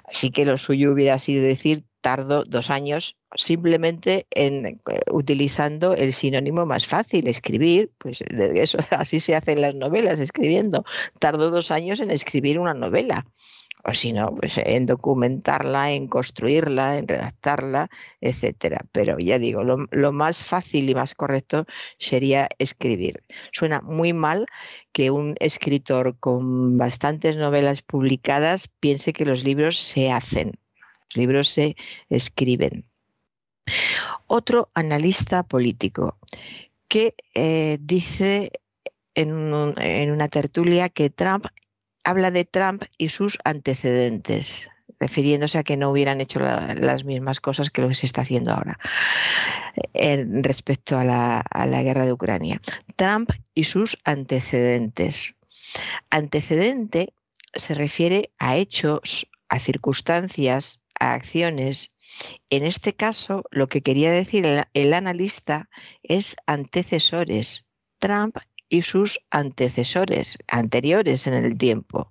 Así 0.04 0.30
que 0.30 0.44
lo 0.44 0.58
suyo 0.58 0.92
hubiera 0.92 1.18
sido 1.18 1.42
decir 1.42 1.84
tardo 2.02 2.44
dos 2.44 2.68
años 2.68 3.16
simplemente 3.34 4.26
en 4.30 4.66
eh, 4.66 4.80
utilizando 5.10 5.94
el 5.94 6.12
sinónimo 6.12 6.66
más 6.66 6.86
fácil, 6.86 7.26
escribir, 7.28 7.90
pues 7.96 8.20
eso 8.20 8.78
así 8.90 9.20
se 9.20 9.34
hacen 9.34 9.62
las 9.62 9.74
novelas, 9.74 10.20
escribiendo. 10.20 10.84
Tardo 11.18 11.50
dos 11.50 11.70
años 11.70 12.00
en 12.00 12.10
escribir 12.10 12.58
una 12.58 12.74
novela 12.74 13.24
o 13.84 13.94
si 13.94 14.12
no, 14.12 14.34
pues 14.34 14.58
en 14.58 14.86
documentarla, 14.86 15.92
en 15.92 16.06
construirla, 16.06 16.98
en 16.98 17.08
redactarla, 17.08 17.88
etcétera. 18.20 18.78
Pero 18.92 19.18
ya 19.18 19.38
digo, 19.38 19.64
lo, 19.64 19.88
lo, 19.90 20.12
más 20.12 20.44
fácil 20.44 20.88
y 20.88 20.94
más 20.94 21.14
correcto 21.14 21.64
sería 21.98 22.48
escribir. 22.58 23.22
Suena 23.50 23.80
muy 23.80 24.12
mal 24.12 24.46
que 24.92 25.10
un 25.10 25.34
escritor 25.40 26.16
con 26.20 26.78
bastantes 26.78 27.36
novelas 27.36 27.82
publicadas 27.82 28.68
piense 28.78 29.12
que 29.12 29.26
los 29.26 29.42
libros 29.42 29.78
se 29.78 30.12
hacen 30.12 30.61
libros 31.16 31.48
se 31.48 31.76
escriben. 32.08 32.84
Otro 34.26 34.70
analista 34.74 35.42
político 35.42 36.18
que 36.88 37.14
eh, 37.34 37.78
dice 37.80 38.50
en, 39.14 39.32
una 39.32 40.28
tertulia 40.28 40.88
que 40.88 41.10
Trump 41.10 41.46
habla 42.04 42.30
de 42.30 42.44
Trump 42.44 42.84
y 42.98 43.10
sus 43.10 43.38
antecedentes, 43.44 44.70
refiriéndose 44.98 45.58
a 45.58 45.62
que 45.62 45.76
no 45.76 45.90
hubieran 45.90 46.20
hecho 46.20 46.40
las 46.40 47.04
mismas 47.04 47.40
cosas 47.40 47.70
que 47.70 47.82
lo 47.82 47.88
que 47.88 47.94
se 47.94 48.06
está 48.06 48.22
haciendo 48.22 48.52
ahora 48.52 48.78
respecto 50.42 50.98
a 50.98 51.04
la, 51.04 51.40
a 51.40 51.66
la 51.66 51.82
guerra 51.82 52.04
de 52.04 52.12
Ucrania. 52.12 52.60
Trump 52.96 53.30
y 53.54 53.64
sus 53.64 53.98
antecedentes. 54.04 55.34
Antecedente 56.10 57.12
se 57.54 57.74
refiere 57.74 58.30
a 58.38 58.56
hechos, 58.56 59.28
a 59.48 59.58
circunstancias, 59.58 60.81
acciones. 61.02 61.94
En 62.50 62.64
este 62.64 62.94
caso, 62.94 63.44
lo 63.50 63.68
que 63.68 63.82
quería 63.82 64.12
decir 64.12 64.46
el, 64.72 64.94
analista 64.94 65.68
es 66.02 66.36
antecesores, 66.46 67.66
Trump 67.98 68.36
y 68.68 68.82
sus 68.82 69.20
antecesores 69.30 70.38
anteriores 70.48 71.26
en 71.26 71.34
el 71.34 71.56
tiempo. 71.56 72.10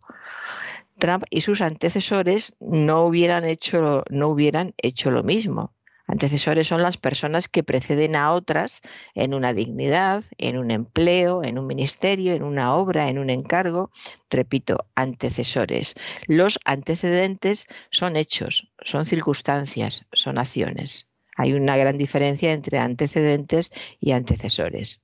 Trump 0.97 1.23
y 1.29 1.41
sus 1.41 1.61
antecesores 1.61 2.55
no 2.59 3.05
hubieran 3.05 3.45
hecho, 3.45 4.03
no 4.09 4.29
hubieran 4.29 4.73
hecho 4.77 5.09
lo 5.09 5.23
mismo. 5.23 5.73
Antecesores 6.11 6.67
son 6.67 6.81
las 6.81 6.97
personas 6.97 7.47
que 7.47 7.63
preceden 7.63 8.17
a 8.17 8.33
otras 8.33 8.81
en 9.15 9.33
una 9.33 9.53
dignidad, 9.53 10.25
en 10.37 10.57
un 10.57 10.69
empleo, 10.69 11.41
en 11.41 11.57
un 11.57 11.65
ministerio, 11.65 12.33
en 12.33 12.43
una 12.43 12.75
obra, 12.75 13.07
en 13.07 13.17
un 13.17 13.29
encargo. 13.29 13.91
Repito, 14.29 14.85
antecesores. 14.95 15.95
Los 16.27 16.59
antecedentes 16.65 17.65
son 17.91 18.17
hechos, 18.17 18.73
son 18.83 19.05
circunstancias, 19.05 20.05
son 20.11 20.37
acciones. 20.37 21.09
Hay 21.37 21.53
una 21.53 21.77
gran 21.77 21.97
diferencia 21.97 22.51
entre 22.51 22.77
antecedentes 22.77 23.71
y 24.01 24.11
antecesores. 24.11 25.01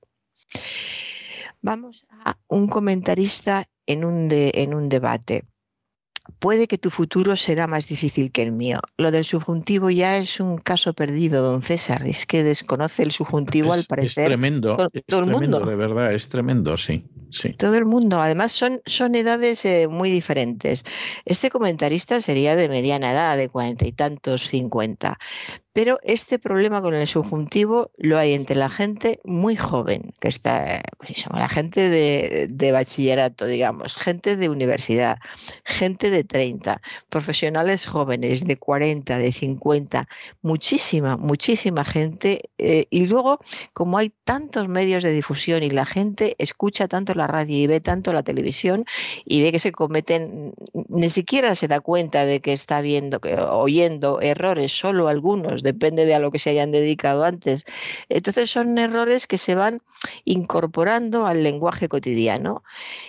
Vamos 1.62 2.06
a 2.10 2.36
un 2.48 2.68
comentarista 2.68 3.64
en 3.86 4.04
un, 4.04 4.28
debate. 4.28 5.46
Puede 6.38 6.66
que 6.66 6.78
tu 6.78 6.90
futuro 6.90 7.36
será 7.36 7.66
más 7.66 7.88
difícil 7.88 8.30
que 8.30 8.42
el 8.42 8.52
mío. 8.52 8.78
Lo 8.96 9.10
del 9.10 9.24
subjuntivo 9.24 9.90
ya 9.90 10.18
es 10.18 10.40
un 10.40 10.58
caso 10.58 10.92
perdido, 10.94 11.42
don 11.42 11.62
César. 11.62 12.06
Es 12.06 12.26
que 12.26 12.42
desconoce 12.42 13.02
el 13.02 13.12
subjuntivo 13.12 13.72
al 13.72 13.84
parecer. 13.84 14.24
Es 14.24 14.28
tremendo, 14.28 14.76
todo, 14.76 14.90
es 14.92 15.02
el 15.08 15.26
mundo. 15.26 15.60
de 15.60 15.76
verdad, 15.76 16.12
es 16.12 16.28
tremendo, 16.28 16.76
sí, 16.76 17.04
sí. 17.30 17.52
Todo 17.54 17.76
el 17.76 17.84
mundo. 17.84 18.20
Además, 18.20 18.52
son, 18.52 18.80
son 18.86 19.14
edades 19.14 19.64
eh, 19.64 19.88
muy 19.88 20.10
diferentes. 20.10 20.84
Este 21.24 21.50
comentarista 21.50 22.20
sería 22.20 22.56
de 22.56 22.68
mediana 22.68 23.12
edad, 23.12 23.36
de 23.36 23.48
cuarenta 23.48 23.86
y 23.86 23.92
tantos, 23.92 24.48
cincuenta. 24.48 25.18
Pero 25.78 25.96
este 26.02 26.40
problema 26.40 26.82
con 26.82 26.92
el 26.96 27.06
subjuntivo 27.06 27.92
lo 27.98 28.18
hay 28.18 28.34
entre 28.34 28.56
la 28.56 28.68
gente 28.68 29.20
muy 29.22 29.54
joven, 29.54 30.12
que 30.18 30.26
está, 30.26 30.82
pues 30.96 31.24
la 31.32 31.48
gente 31.48 31.88
de, 31.88 32.48
de, 32.50 32.72
bachillerato, 32.72 33.46
digamos, 33.46 33.94
gente 33.94 34.36
de 34.36 34.48
universidad, 34.48 35.18
gente 35.64 36.10
de 36.10 36.24
30, 36.24 36.82
profesionales 37.08 37.86
jóvenes 37.86 38.44
de 38.44 38.56
40, 38.56 39.18
de 39.18 39.30
50, 39.30 40.08
muchísima, 40.42 41.16
muchísima 41.16 41.84
gente. 41.84 42.40
Eh, 42.58 42.86
y 42.90 43.06
luego, 43.06 43.38
como 43.72 43.98
hay 43.98 44.12
tantos 44.24 44.66
medios 44.66 45.04
de 45.04 45.12
difusión 45.12 45.62
y 45.62 45.70
la 45.70 45.86
gente 45.86 46.34
escucha 46.38 46.88
tanto 46.88 47.14
la 47.14 47.28
radio 47.28 47.56
y 47.56 47.68
ve 47.68 47.80
tanto 47.80 48.12
la 48.12 48.24
televisión 48.24 48.84
y 49.24 49.42
ve 49.42 49.52
que 49.52 49.60
se 49.60 49.70
cometen, 49.70 50.54
ni 50.88 51.08
siquiera 51.08 51.54
se 51.54 51.68
da 51.68 51.78
cuenta 51.78 52.26
de 52.26 52.40
que 52.40 52.52
está 52.52 52.80
viendo, 52.80 53.20
que, 53.20 53.36
oyendo 53.36 54.20
errores, 54.20 54.72
solo 54.76 55.06
algunos 55.06 55.62
depende 55.72 56.06
de 56.06 56.14
a 56.14 56.18
lo 56.18 56.30
que 56.30 56.38
se 56.38 56.50
hayan 56.50 56.70
dedicado 56.72 57.24
antes. 57.24 57.64
Entonces 58.08 58.50
son 58.50 58.78
errores 58.78 59.26
que 59.26 59.38
se 59.38 59.54
van 59.54 59.80
incorporando 60.24 61.26
al 61.26 61.42
lenguaje 61.42 61.88
cotidiano 61.88 62.62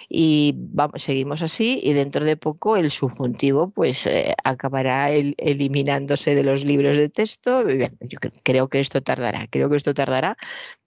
y 0.09 0.53
vamos, 0.57 1.03
seguimos 1.03 1.41
así 1.41 1.79
y 1.83 1.93
dentro 1.93 2.25
de 2.25 2.35
poco 2.35 2.77
el 2.77 2.91
subjuntivo 2.91 3.69
pues 3.69 4.07
eh, 4.07 4.33
acabará 4.43 5.11
eliminándose 5.11 6.35
de 6.35 6.43
los 6.43 6.65
libros 6.65 6.97
de 6.97 7.09
texto. 7.09 7.63
Yo 8.01 8.19
creo 8.43 8.67
que 8.67 8.79
esto 8.79 9.01
tardará, 9.01 9.47
creo 9.49 9.69
que 9.69 9.77
esto 9.77 9.93
tardará, 9.93 10.37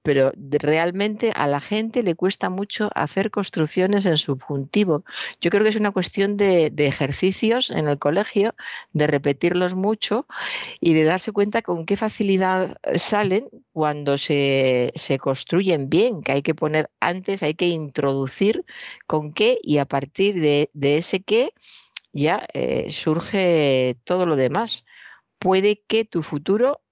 pero 0.03 0.33
realmente 0.35 1.33
a 1.35 1.47
la 1.47 1.61
gente 1.61 2.03
le 2.03 2.15
cuesta 2.15 2.51
mucho 2.51 2.91
hacer 2.95 3.31
construcciones 3.31 4.05
en 4.05 4.17
subjuntivo. 4.17 5.05
Yo 5.41 5.51
creo 5.51 5.63
que 5.63 5.69
es 5.69 5.77
una 5.77 5.93
cuestión 5.93 6.37
de, 6.37 6.73
ejercicios 6.77 7.71
en 7.71 7.89
el 7.89 7.99
colegio, 7.99 8.55
de 8.93 9.07
repetirlos 9.07 9.75
mucho 9.75 10.27
y 10.81 10.95
de 10.95 11.05
darse 11.05 11.33
cuenta 11.33 11.63
con 11.63 11.87
qué 11.87 11.97
facilidad 11.97 12.77
salen 12.97 13.49
cuando 13.73 14.19
se, 14.19 14.93
construyen 15.21 15.89
bien, 15.89 16.23
que 16.23 16.33
hay 16.33 16.43
que 16.43 16.55
poner 16.55 16.91
antes, 17.01 17.43
hay 17.43 17.55
que 17.55 17.69
introducir 17.69 18.65
con 19.07 19.33
qué 19.33 19.59
y 19.63 19.79
a 19.79 19.85
partir 19.85 20.41
de, 20.41 20.71
ese 20.75 21.23
qué 21.23 21.51
ya 22.13 22.47
eh, 22.53 22.91
surge 22.91 23.97
todo 24.05 24.27
lo 24.27 24.37
demás. 24.37 24.85
Puede 25.39 25.83
que 25.87 26.05
tu 26.05 26.23
futuro, 26.23 26.83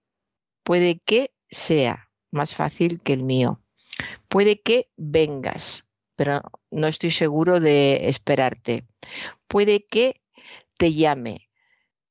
puede 0.62 1.00
que 1.00 1.32
sea 1.50 2.09
más 2.30 2.54
fácil 2.54 3.00
que 3.02 3.12
el 3.12 3.24
mío. 3.24 3.60
Puede 4.28 4.60
que 4.60 4.88
vengas, 4.96 5.86
pero 6.16 6.42
no 6.70 6.86
estoy 6.86 7.10
seguro 7.10 7.60
de 7.60 8.08
esperarte. 8.08 8.84
Puede 9.48 9.84
que 9.86 10.20
te 10.78 10.94
llame, 10.94 11.48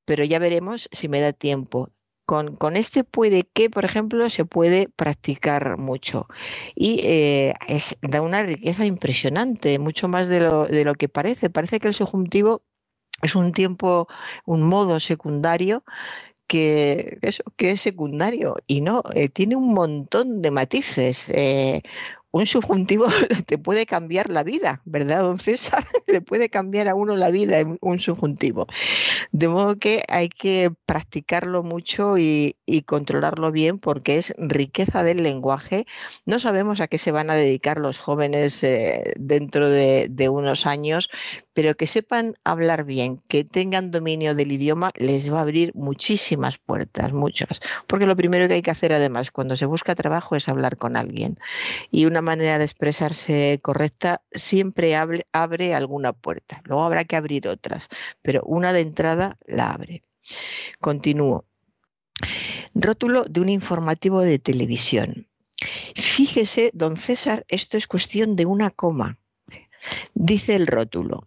pero 0.06 0.24
ya 0.24 0.40
veremos 0.40 0.90
si 0.92 1.08
me 1.08 1.22
da 1.22 1.34
tiempo. 1.34 1.90
Con, 2.26 2.56
con, 2.58 2.76
este 2.76 3.04
puede 3.04 3.44
que, 3.44 3.72
por 3.72 3.86
ejemplo, 3.86 4.30
se 4.30 4.46
puede 4.46 4.88
practicar 4.88 5.80
mucho 5.80 6.28
y 6.76 7.02
eh, 7.04 7.56
es, 7.68 7.98
da 8.04 8.22
una 8.22 8.44
riqueza 8.44 8.86
impresionante, 8.86 9.80
mucho 9.80 10.08
más 10.10 10.28
de 10.28 10.42
lo, 10.42 10.68
de 10.68 10.86
lo 10.86 10.94
que 10.94 11.10
parece. 11.10 11.50
Parece 11.50 11.80
que 11.80 11.88
el 11.88 11.96
subjuntivo 11.96 12.62
es 13.22 13.36
un 13.36 13.52
tiempo, 13.52 14.08
un 14.46 14.64
modo 14.64 15.00
secundario 15.00 15.84
que, 16.50 17.20
eso, 17.22 17.44
que 17.56 17.70
es 17.72 17.82
secundario 17.82 18.56
y 18.66 18.82
no, 18.82 19.04
eh, 19.14 19.30
tiene 19.30 19.56
un 19.56 19.74
montón 19.74 20.42
de 20.42 20.50
matices. 20.50 21.30
Eh, 21.30 21.84
un 22.32 22.46
subjuntivo 22.46 23.06
te 23.46 23.58
puede 23.58 23.86
cambiar 23.86 24.30
la 24.30 24.44
vida, 24.44 24.82
¿verdad, 24.86 25.22
don 25.22 25.40
César? 25.40 25.86
Le 26.08 26.22
puede 26.22 26.50
cambiar 26.50 26.88
a 26.88 26.96
uno 26.96 27.16
la 27.16 27.32
vida 27.32 27.58
un 27.82 28.00
subjuntivo. 28.00 28.68
De 29.32 29.48
modo 29.48 29.78
que 29.78 30.04
hay 30.08 30.30
que 30.30 30.72
practicarlo 30.86 31.64
mucho 31.64 32.18
y, 32.18 32.56
controlarlo 32.86 33.52
bien 33.52 33.78
porque 33.78 34.18
es 34.18 34.34
riqueza 34.38 35.04
del 35.04 35.22
lenguaje. 35.22 35.86
No 36.26 36.40
sabemos 36.40 36.82
a 36.82 36.88
qué 36.88 36.98
se 36.98 37.12
van 37.12 37.30
a 37.30 37.36
dedicar 37.36 37.78
los 37.78 38.00
jóvenes 38.00 38.64
eh, 38.64 39.14
dentro 39.20 39.70
de, 39.70 40.08
de 40.10 40.30
unos 40.30 40.66
años, 40.66 41.10
pero 41.60 41.76
que 41.76 41.88
sepan 41.88 42.38
hablar 42.46 42.86
bien, 42.86 43.22
que 43.28 43.44
tengan 43.44 43.92
dominio 43.92 44.34
del 44.34 44.54
idioma, 44.54 44.94
les 44.96 45.30
va 45.30 45.40
a 45.40 45.42
abrir 45.42 45.76
muchísimas 45.76 46.58
puertas, 46.58 47.12
muchas. 47.12 47.60
Porque 47.86 48.06
lo 48.06 48.16
primero 48.16 48.48
que 48.48 48.54
hay 48.54 48.62
que 48.62 48.72
hacer 48.72 48.94
además 48.94 49.30
cuando 49.30 49.58
se 49.58 49.66
busca 49.66 49.94
trabajo 49.94 50.38
es 50.38 50.48
hablar 50.48 50.78
con 50.78 50.96
alguien. 50.96 51.38
Y 51.92 52.06
una 52.06 52.22
manera 52.22 52.60
de 52.60 52.64
expresarse 52.64 53.60
correcta 53.62 54.22
siempre 54.32 54.96
abre, 54.96 55.74
alguna 55.74 56.14
puerta. 56.14 56.62
Luego 56.64 56.84
habrá 56.84 57.04
que 57.04 57.18
abrir 57.18 57.50
otras, 57.50 57.90
pero 58.22 58.42
una 58.46 58.72
de 58.72 58.80
entrada 58.80 59.38
la 59.46 59.72
abre. 59.72 60.04
Continúo. 60.80 61.44
Rótulo 62.74 63.26
de 63.26 63.42
un 63.42 63.50
informativo 63.50 64.22
de 64.22 64.40
televisión. 64.40 65.28
Fíjese, 65.94 66.72
don 66.74 66.96
César, 66.96 67.44
esto 67.50 67.76
es 67.76 67.86
cuestión 67.86 68.38
de 68.38 68.46
una 68.46 68.70
coma. 68.70 69.20
Dice 70.14 70.56
el 70.56 70.68
rótulo, 70.68 71.26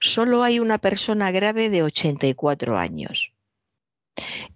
solo 0.00 0.42
hay 0.42 0.60
una 0.60 0.78
persona 0.78 1.30
grave 1.30 1.70
de 1.70 1.82
84 1.82 2.76
años. 2.76 3.32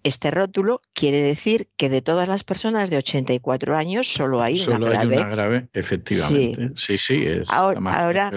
Este 0.03 0.31
rótulo 0.31 0.83
quiere 0.93 1.21
decir 1.21 1.69
que 1.77 1.89
de 1.89 2.03
todas 2.03 2.29
las 2.29 2.45
personas 2.45 2.91
de 2.91 2.99
84 2.99 3.77
años 3.77 4.07
solo 4.13 4.43
hay 4.43 4.63
una 4.67 4.79
grave. 4.79 4.97
Solo 4.97 5.11
hay 5.11 5.19
una 5.19 5.29
grave, 5.29 5.69
efectivamente. 5.73 6.73
Sí, 6.77 6.99
sí, 6.99 7.25
es 7.27 7.51
ahora, 7.51 7.81
ahora 7.93 8.31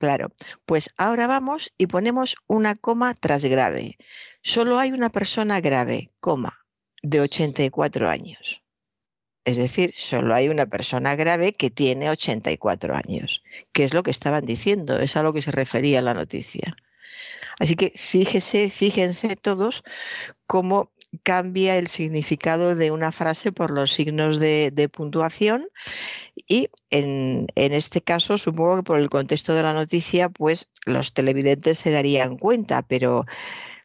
Claro, 0.00 0.32
pues 0.64 0.88
ahora 0.96 1.26
vamos 1.26 1.74
y 1.76 1.86
ponemos 1.86 2.36
una 2.46 2.74
coma 2.74 3.12
tras 3.12 3.44
grave. 3.44 3.98
Solo 4.42 4.78
hay 4.78 4.92
una 4.92 5.10
persona 5.10 5.60
grave, 5.60 6.10
coma, 6.20 6.64
de 7.02 7.20
84 7.20 8.08
años. 8.08 8.62
Es 9.44 9.56
decir, 9.56 9.92
solo 9.96 10.34
hay 10.34 10.48
una 10.48 10.66
persona 10.66 11.16
grave 11.16 11.52
que 11.52 11.70
tiene 11.70 12.10
84 12.10 12.94
años, 12.94 13.42
que 13.72 13.84
es 13.84 13.94
lo 13.94 14.02
que 14.02 14.10
estaban 14.10 14.44
diciendo, 14.44 14.98
es 14.98 15.16
a 15.16 15.22
lo 15.22 15.32
que 15.32 15.42
se 15.42 15.50
refería 15.50 16.02
la 16.02 16.14
noticia. 16.14 16.76
Así 17.58 17.76
que 17.76 17.92
fíjese, 17.94 18.70
fíjense 18.70 19.36
todos 19.36 19.84
cómo 20.46 20.90
cambia 21.22 21.76
el 21.76 21.88
significado 21.88 22.74
de 22.74 22.90
una 22.90 23.12
frase 23.12 23.52
por 23.52 23.70
los 23.70 23.92
signos 23.92 24.38
de, 24.38 24.88
puntuación 24.90 25.68
y 26.48 26.70
en, 26.90 27.46
en, 27.56 27.72
este 27.72 28.00
caso 28.00 28.38
supongo 28.38 28.76
que 28.76 28.82
por 28.82 28.98
el 28.98 29.10
contexto 29.10 29.54
de 29.54 29.62
la 29.62 29.74
noticia 29.74 30.30
pues 30.30 30.70
los 30.86 31.12
televidentes 31.12 31.78
se 31.78 31.90
darían 31.90 32.38
cuenta, 32.38 32.82
pero 32.82 33.26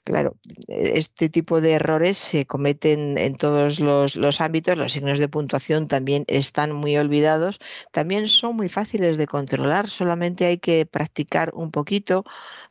Claro, 0.05 0.37
este 0.67 1.29
tipo 1.29 1.61
de 1.61 1.71
errores 1.71 2.19
se 2.19 2.45
cometen 2.45 3.17
en 3.17 3.35
todos 3.35 3.79
los, 3.79 4.39
ámbitos, 4.39 4.77
los 4.77 4.91
signos 4.91 5.17
de 5.17 5.27
puntuación 5.27 5.87
también 5.87 6.25
están 6.27 6.73
muy 6.73 6.95
olvidados, 6.95 7.59
también 7.91 8.27
son 8.27 8.55
muy 8.55 8.69
fáciles 8.69 9.17
de 9.17 9.25
controlar, 9.25 9.89
solamente 9.89 10.45
hay 10.45 10.59
que 10.59 10.85
practicar 10.85 11.49
un 11.55 11.71
poquito, 11.71 12.23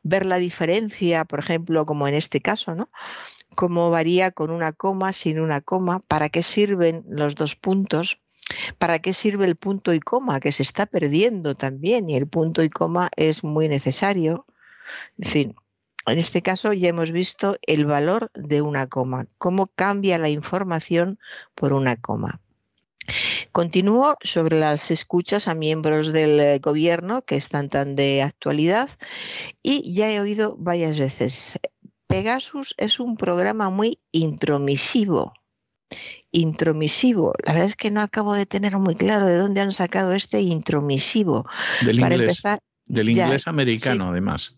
ver 0.04 0.26
la 0.26 0.36
diferencia, 0.36 1.24
por 1.24 1.40
ejemplo, 1.40 1.84
como 1.86 2.06
en 2.06 2.14
este 2.14 2.40
caso, 2.40 2.76
¿no? 2.76 2.88
Cómo 3.56 3.90
varía 3.90 4.30
con 4.30 4.52
una 4.52 4.72
coma, 4.72 5.12
sin 5.12 5.40
una 5.40 5.60
coma, 5.60 5.98
para 6.06 6.28
qué 6.28 6.44
sirven 6.44 7.04
los 7.08 7.34
dos 7.34 7.56
puntos, 7.56 8.20
¿Para 8.78 8.98
qué 9.00 9.14
sirve 9.14 9.46
el 9.46 9.56
punto 9.56 9.92
y 9.94 10.00
coma? 10.00 10.38
Que 10.38 10.52
se 10.52 10.62
está 10.62 10.84
perdiendo 10.86 11.54
también 11.54 12.10
y 12.10 12.14
el 12.14 12.28
punto 12.28 12.62
y 12.62 12.68
coma 12.68 13.08
es 13.16 13.42
muy 13.42 13.68
necesario. 13.68 14.46
En 15.18 15.28
fin, 15.28 15.56
en 16.06 16.18
este 16.18 16.42
caso 16.42 16.72
ya 16.72 16.88
hemos 16.88 17.10
visto 17.12 17.56
el 17.66 17.86
valor 17.86 18.30
de 18.34 18.62
una 18.62 18.86
coma, 18.86 19.26
cómo 19.38 19.68
cambia 19.68 20.18
la 20.18 20.28
información 20.28 21.18
por 21.54 21.72
una 21.72 21.96
coma. 21.96 22.40
Continúo 23.52 24.16
sobre 24.22 24.58
las 24.58 24.90
escuchas 24.90 25.46
a 25.46 25.54
miembros 25.54 26.12
del 26.12 26.40
eh, 26.40 26.58
gobierno 26.58 27.22
que 27.22 27.36
están 27.36 27.68
tan 27.68 27.94
de 27.94 28.22
actualidad 28.22 28.88
y 29.62 29.94
ya 29.94 30.10
he 30.10 30.20
oído 30.20 30.56
varias 30.58 30.98
veces, 30.98 31.58
Pegasus 32.06 32.74
es 32.78 33.00
un 33.00 33.16
programa 33.16 33.70
muy 33.70 33.98
intromisivo. 34.12 35.32
Intromisivo. 36.32 37.32
La 37.44 37.52
verdad 37.52 37.68
es 37.68 37.76
que 37.76 37.90
no 37.90 38.00
acabo 38.00 38.34
de 38.34 38.46
tener 38.46 38.76
muy 38.78 38.94
claro 38.94 39.26
de 39.26 39.36
dónde 39.36 39.60
han 39.60 39.72
sacado 39.72 40.12
este 40.12 40.40
intromisivo. 40.40 41.46
Del 41.84 42.00
inglés, 42.00 42.42
del 42.86 43.10
inglés 43.10 43.46
americano, 43.46 44.10
además. 44.10 44.54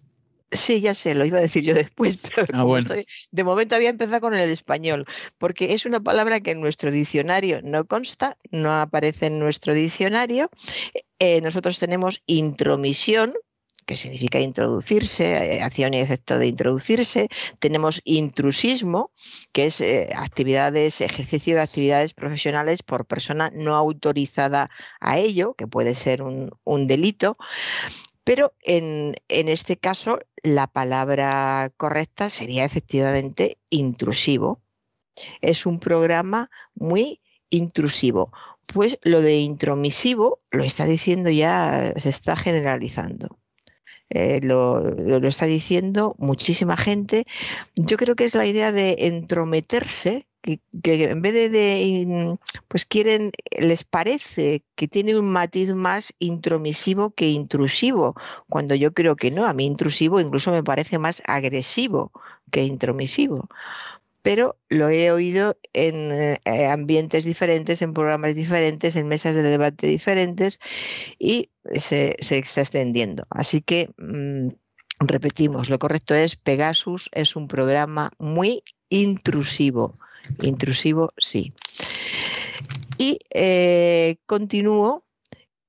Sí, 0.51 0.81
ya 0.81 0.95
sé, 0.95 1.15
lo 1.15 1.27
iba 1.27 1.39
a 1.39 1.43
decir 1.43 1.65
yo 1.65 1.75
después, 1.75 2.17
pero 2.23 2.47
ah, 2.55 2.97
de 3.31 3.45
momento 3.45 3.75
había 3.75 3.91
empezado 3.91 4.21
con 4.21 4.35
el 4.35 4.49
español, 4.49 5.05
porque 5.39 5.75
es 5.75 5.87
una 5.87 6.01
palabra 6.01 6.41
que 6.41 6.53
en 6.53 6.61
nuestro 6.61 6.93
diccionario 6.93 7.61
no 7.63 7.85
consta, 7.85 8.37
no 8.51 8.73
aparece 8.73 9.27
en 9.27 9.41
nuestro 9.41 9.75
diccionario. 9.75 10.51
Eh, 11.19 11.41
nosotros 11.41 11.81
tenemos 11.81 12.23
intromisión, 12.27 13.35
que 13.87 13.97
significa 13.97 14.39
introducirse, 14.41 15.61
acción 15.63 15.95
y 15.95 16.01
efecto 16.01 16.39
de 16.39 16.49
introducirse. 16.49 17.29
Tenemos 17.59 18.01
intrusismo, 18.05 19.13
que 19.53 19.67
es 19.67 19.81
actividades, 20.17 21.01
ejercicio 21.01 21.55
de 21.55 21.63
actividades 21.63 22.13
profesionales 22.13 22.83
por 22.83 23.07
persona 23.07 23.51
no 23.55 23.77
autorizada 23.77 24.71
a 25.01 25.19
ello, 25.19 25.55
que 25.55 25.69
puede 25.69 25.95
ser 25.95 26.23
un, 26.23 26.51
un 26.65 26.87
delito. 26.89 27.37
Pero 28.27 28.55
en, 28.65 29.15
este 29.29 29.77
caso 29.77 30.19
la 30.43 30.67
palabra 30.67 31.73
correcta 31.77 32.29
sería 32.29 32.65
efectivamente 32.65 33.59
intrusivo. 33.71 34.61
Es 35.41 35.65
un 35.65 35.79
programa 35.79 36.51
muy 36.75 37.21
intrusivo. 37.51 38.33
Pues 38.67 38.99
lo 39.03 39.21
de 39.21 39.37
intromisivo 39.37 40.41
lo 40.51 40.65
está 40.65 40.87
diciendo 40.87 41.31
ya, 41.31 41.93
se 41.97 42.09
está 42.09 42.35
generalizando. 42.35 43.39
Eh, 44.11 44.41
lo, 44.43 44.81
lo, 44.81 45.29
está 45.29 45.47
diciendo 45.47 46.17
muchísima 46.19 46.77
gente. 46.77 47.27
Yo 47.77 47.97
creo 47.97 48.17
que 48.17 48.25
es 48.25 48.35
la 48.35 48.47
idea 48.47 48.73
de 48.73 48.97
entrometerse 49.07 50.27
que, 50.83 51.05
en 51.05 51.23
vez 51.23 51.35
de, 51.53 52.39
pues 52.69 52.87
quieren, 52.87 53.33
les 53.59 53.85
parece 53.85 54.63
que 54.75 54.89
tiene 54.89 55.19
un 55.19 55.31
matiz 55.31 55.75
más 55.75 56.13
intromisivo 56.19 57.11
que 57.11 57.29
intrusivo, 57.29 58.15
cuando 58.49 58.75
yo 58.75 58.93
creo 58.95 59.17
que 59.17 59.31
no, 59.31 59.47
a 59.47 59.53
mí 59.53 59.67
intrusivo 59.67 60.21
incluso 60.21 60.53
me 60.53 60.63
parece 60.63 60.99
más 60.99 61.23
agresivo 61.27 62.13
que 62.51 62.65
intromisivo. 62.65 63.49
Pero 64.23 64.57
lo 64.69 64.89
he 64.89 65.13
oído 65.13 65.57
en 65.73 66.11
eh, 66.11 66.67
ambientes 66.69 67.25
diferentes, 67.25 67.81
en 67.81 67.95
programas 67.95 68.35
diferentes, 68.35 68.97
en 68.97 69.07
mesas 69.07 69.37
de 69.37 69.43
debate 69.43 69.87
diferentes 69.87 70.59
y 71.19 71.51
se, 71.75 72.17
está 72.19 72.61
extendiendo. 72.61 73.25
Así 73.31 73.61
que 73.61 73.91
mm, 73.99 74.49
repetimos, 74.99 75.71
lo 75.71 75.79
correcto 75.79 76.15
es 76.15 76.35
Pegasus 76.35 77.09
es 77.13 77.37
un 77.37 77.47
programa 77.47 78.11
muy 78.19 78.65
intrusivo 78.89 79.95
Intrusivo, 80.43 81.13
sí. 81.17 81.53
Y 82.99 83.19
eh, 83.35 84.17
continúo 84.27 85.07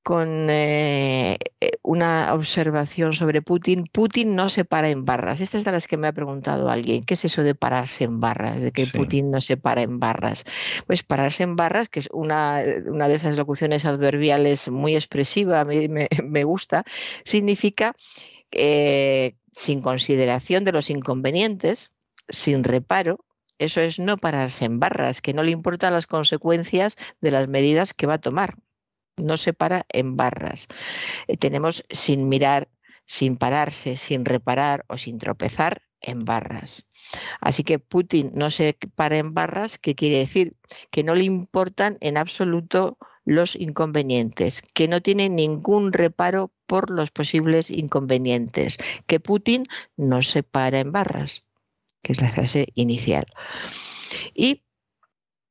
con 0.07 0.47
eh, 0.49 1.37
una 1.81 2.33
observación 2.33 3.11
sobre 3.11 3.41
Putin. 3.41 3.83
Putin 3.91 4.35
no 4.35 4.47
se 4.47 4.63
para 4.63 4.87
en 4.87 5.03
barras. 5.03 5.41
Esta 5.41 5.57
es 5.57 5.65
de 5.65 5.73
las 5.73 5.85
que 5.85 5.97
me 5.97 6.07
ha 6.07 6.13
preguntado 6.13 6.69
alguien. 6.69 7.03
¿Qué 7.03 7.15
es 7.15 7.25
eso 7.25 7.43
de 7.43 7.55
pararse 7.55 8.05
en 8.05 8.21
barras? 8.21 8.61
De 8.61 8.71
que 8.71 8.87
Putin 8.87 9.31
no 9.31 9.41
se 9.41 9.57
para 9.57 9.81
en 9.81 9.99
barras. 9.99 10.45
Pues 10.85 11.03
pararse 11.03 11.43
en 11.43 11.57
barras, 11.57 11.89
que 11.89 11.99
es 11.99 12.07
una, 12.13 12.61
una 12.85 13.09
de 13.09 13.15
esas 13.15 13.35
locuciones 13.35 13.83
adverbiales 13.83 14.69
muy 14.69 14.95
expresiva, 14.95 15.59
a 15.59 15.65
mí 15.65 15.89
me, 15.89 16.07
gusta, 16.45 16.85
significa 17.25 17.93
eh, 18.53 19.35
sin 19.51 19.81
consideración 19.81 20.63
de 20.63 20.71
los 20.71 20.89
inconvenientes, 20.89 21.91
sin 22.29 22.63
reparo, 22.63 23.25
eso 23.59 23.81
es 23.81 23.99
no 23.99 24.17
pararse 24.17 24.65
en 24.65 24.79
barras, 24.79 25.21
que 25.21 25.33
no 25.33 25.43
le 25.43 25.51
importan 25.51 25.93
las 25.93 26.07
consecuencias 26.07 26.97
de 27.21 27.31
las 27.31 27.47
medidas 27.47 27.93
que 27.93 28.07
va 28.07 28.15
a 28.15 28.21
tomar. 28.21 28.55
No 29.17 29.37
se 29.37 29.53
para 29.53 29.85
en 29.89 30.15
barras. 30.15 30.67
Eh, 31.27 31.37
tenemos 31.37 31.83
sin 31.89 32.29
mirar, 32.29 32.69
sin 33.05 33.37
pararse, 33.37 33.97
sin 33.97 34.25
reparar 34.25 34.85
o 34.87 34.97
sin 34.97 35.17
tropezar 35.17 35.81
en 36.01 36.19
barras. 36.19 36.87
Así 37.41 37.63
que 37.63 37.79
Putin 37.79 38.31
no 38.35 38.51
se 38.51 38.77
para 38.95 39.17
en 39.17 39.33
barras, 39.33 39.79
¿qué 39.79 39.95
quiere 39.95 40.19
decir? 40.19 40.55
Que 40.91 41.03
no 41.03 41.15
le 41.15 41.23
importan 41.23 41.97
en 42.01 42.17
absoluto 42.17 42.97
los 43.25 43.55
inconvenientes, 43.55 44.61
que 44.73 44.87
no 44.87 45.01
tiene 45.01 45.29
ningún 45.29 45.91
reparo 45.93 46.53
por 46.67 46.91
los 46.91 47.11
posibles 47.11 47.71
inconvenientes, 47.71 48.77
que 49.07 49.19
Putin 49.19 49.65
no 49.97 50.21
se 50.21 50.43
para 50.43 50.79
en 50.79 50.91
barras 50.91 51.46
que 52.07 52.13
es 52.13 52.21
la 52.21 52.31
frase 52.31 52.67
inicial. 52.73 53.25
Y 54.33 54.63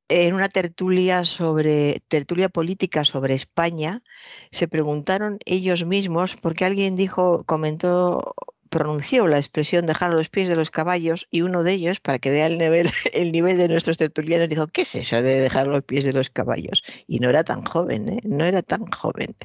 en 0.09 0.35
una 0.35 0.49
tertulia 0.49 1.23
sobre 1.25 2.01
tertulia 2.09 2.49
política 2.49 3.05
sobre 3.05 3.35
España 3.35 4.03
se 4.51 4.67
preguntaron 4.67 5.39
ellos 5.45 5.85
mismos 5.85 6.37
porque 6.41 6.65
alguien 6.65 6.97
dijo 6.97 7.45
comentó 7.45 8.35
pronunció 8.71 9.27
la 9.27 9.39
expresión 9.39 9.85
dejar 9.85 10.15
los 10.15 10.31
pies 10.31 10.49
de 10.49 10.57
los 10.57 10.71
caballos 10.71 11.27
y 11.31 11.43
uno 11.43 11.63
de 11.63 11.73
ellos 11.73 12.01
para 12.01 12.19
que 12.19 12.31
vea 12.31 12.47
el 12.47 12.57
nivel 12.57 12.89
el 13.13 13.33
nivel 13.33 13.59
de 13.59 13.69
nuestros 13.69 13.99
tertulianos 13.99 14.49
dijo 14.49 14.67
qué 14.69 14.83
es 14.83 14.95
eso 14.95 15.21
de 15.21 15.41
dejar 15.41 15.67
los 15.67 15.83
pies 15.83 16.05
de 16.05 16.15
los 16.15 16.31
caballos 16.31 16.85
y 17.07 17.19
no 17.19 17.29
era 17.29 17.45
tan 17.45 17.65
joven 17.65 18.09
¿eh? 18.09 18.21
no 18.25 18.47
era 18.47 18.63
tan 18.63 18.87
joven 18.87 19.37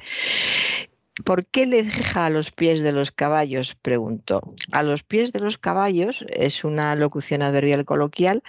¿Por 1.24 1.46
qué 1.46 1.66
le 1.66 1.82
deja 1.82 2.26
a 2.26 2.30
los 2.30 2.50
pies 2.50 2.82
de 2.82 2.92
los 2.92 3.10
caballos? 3.10 3.74
Preguntó. 3.74 4.40
A 4.72 4.82
los 4.82 5.02
pies 5.02 5.32
de 5.32 5.40
los 5.40 5.58
caballos 5.58 6.24
es 6.28 6.64
una 6.64 6.94
locución 6.96 7.42
adverbial 7.42 7.84
coloquial 7.84 8.42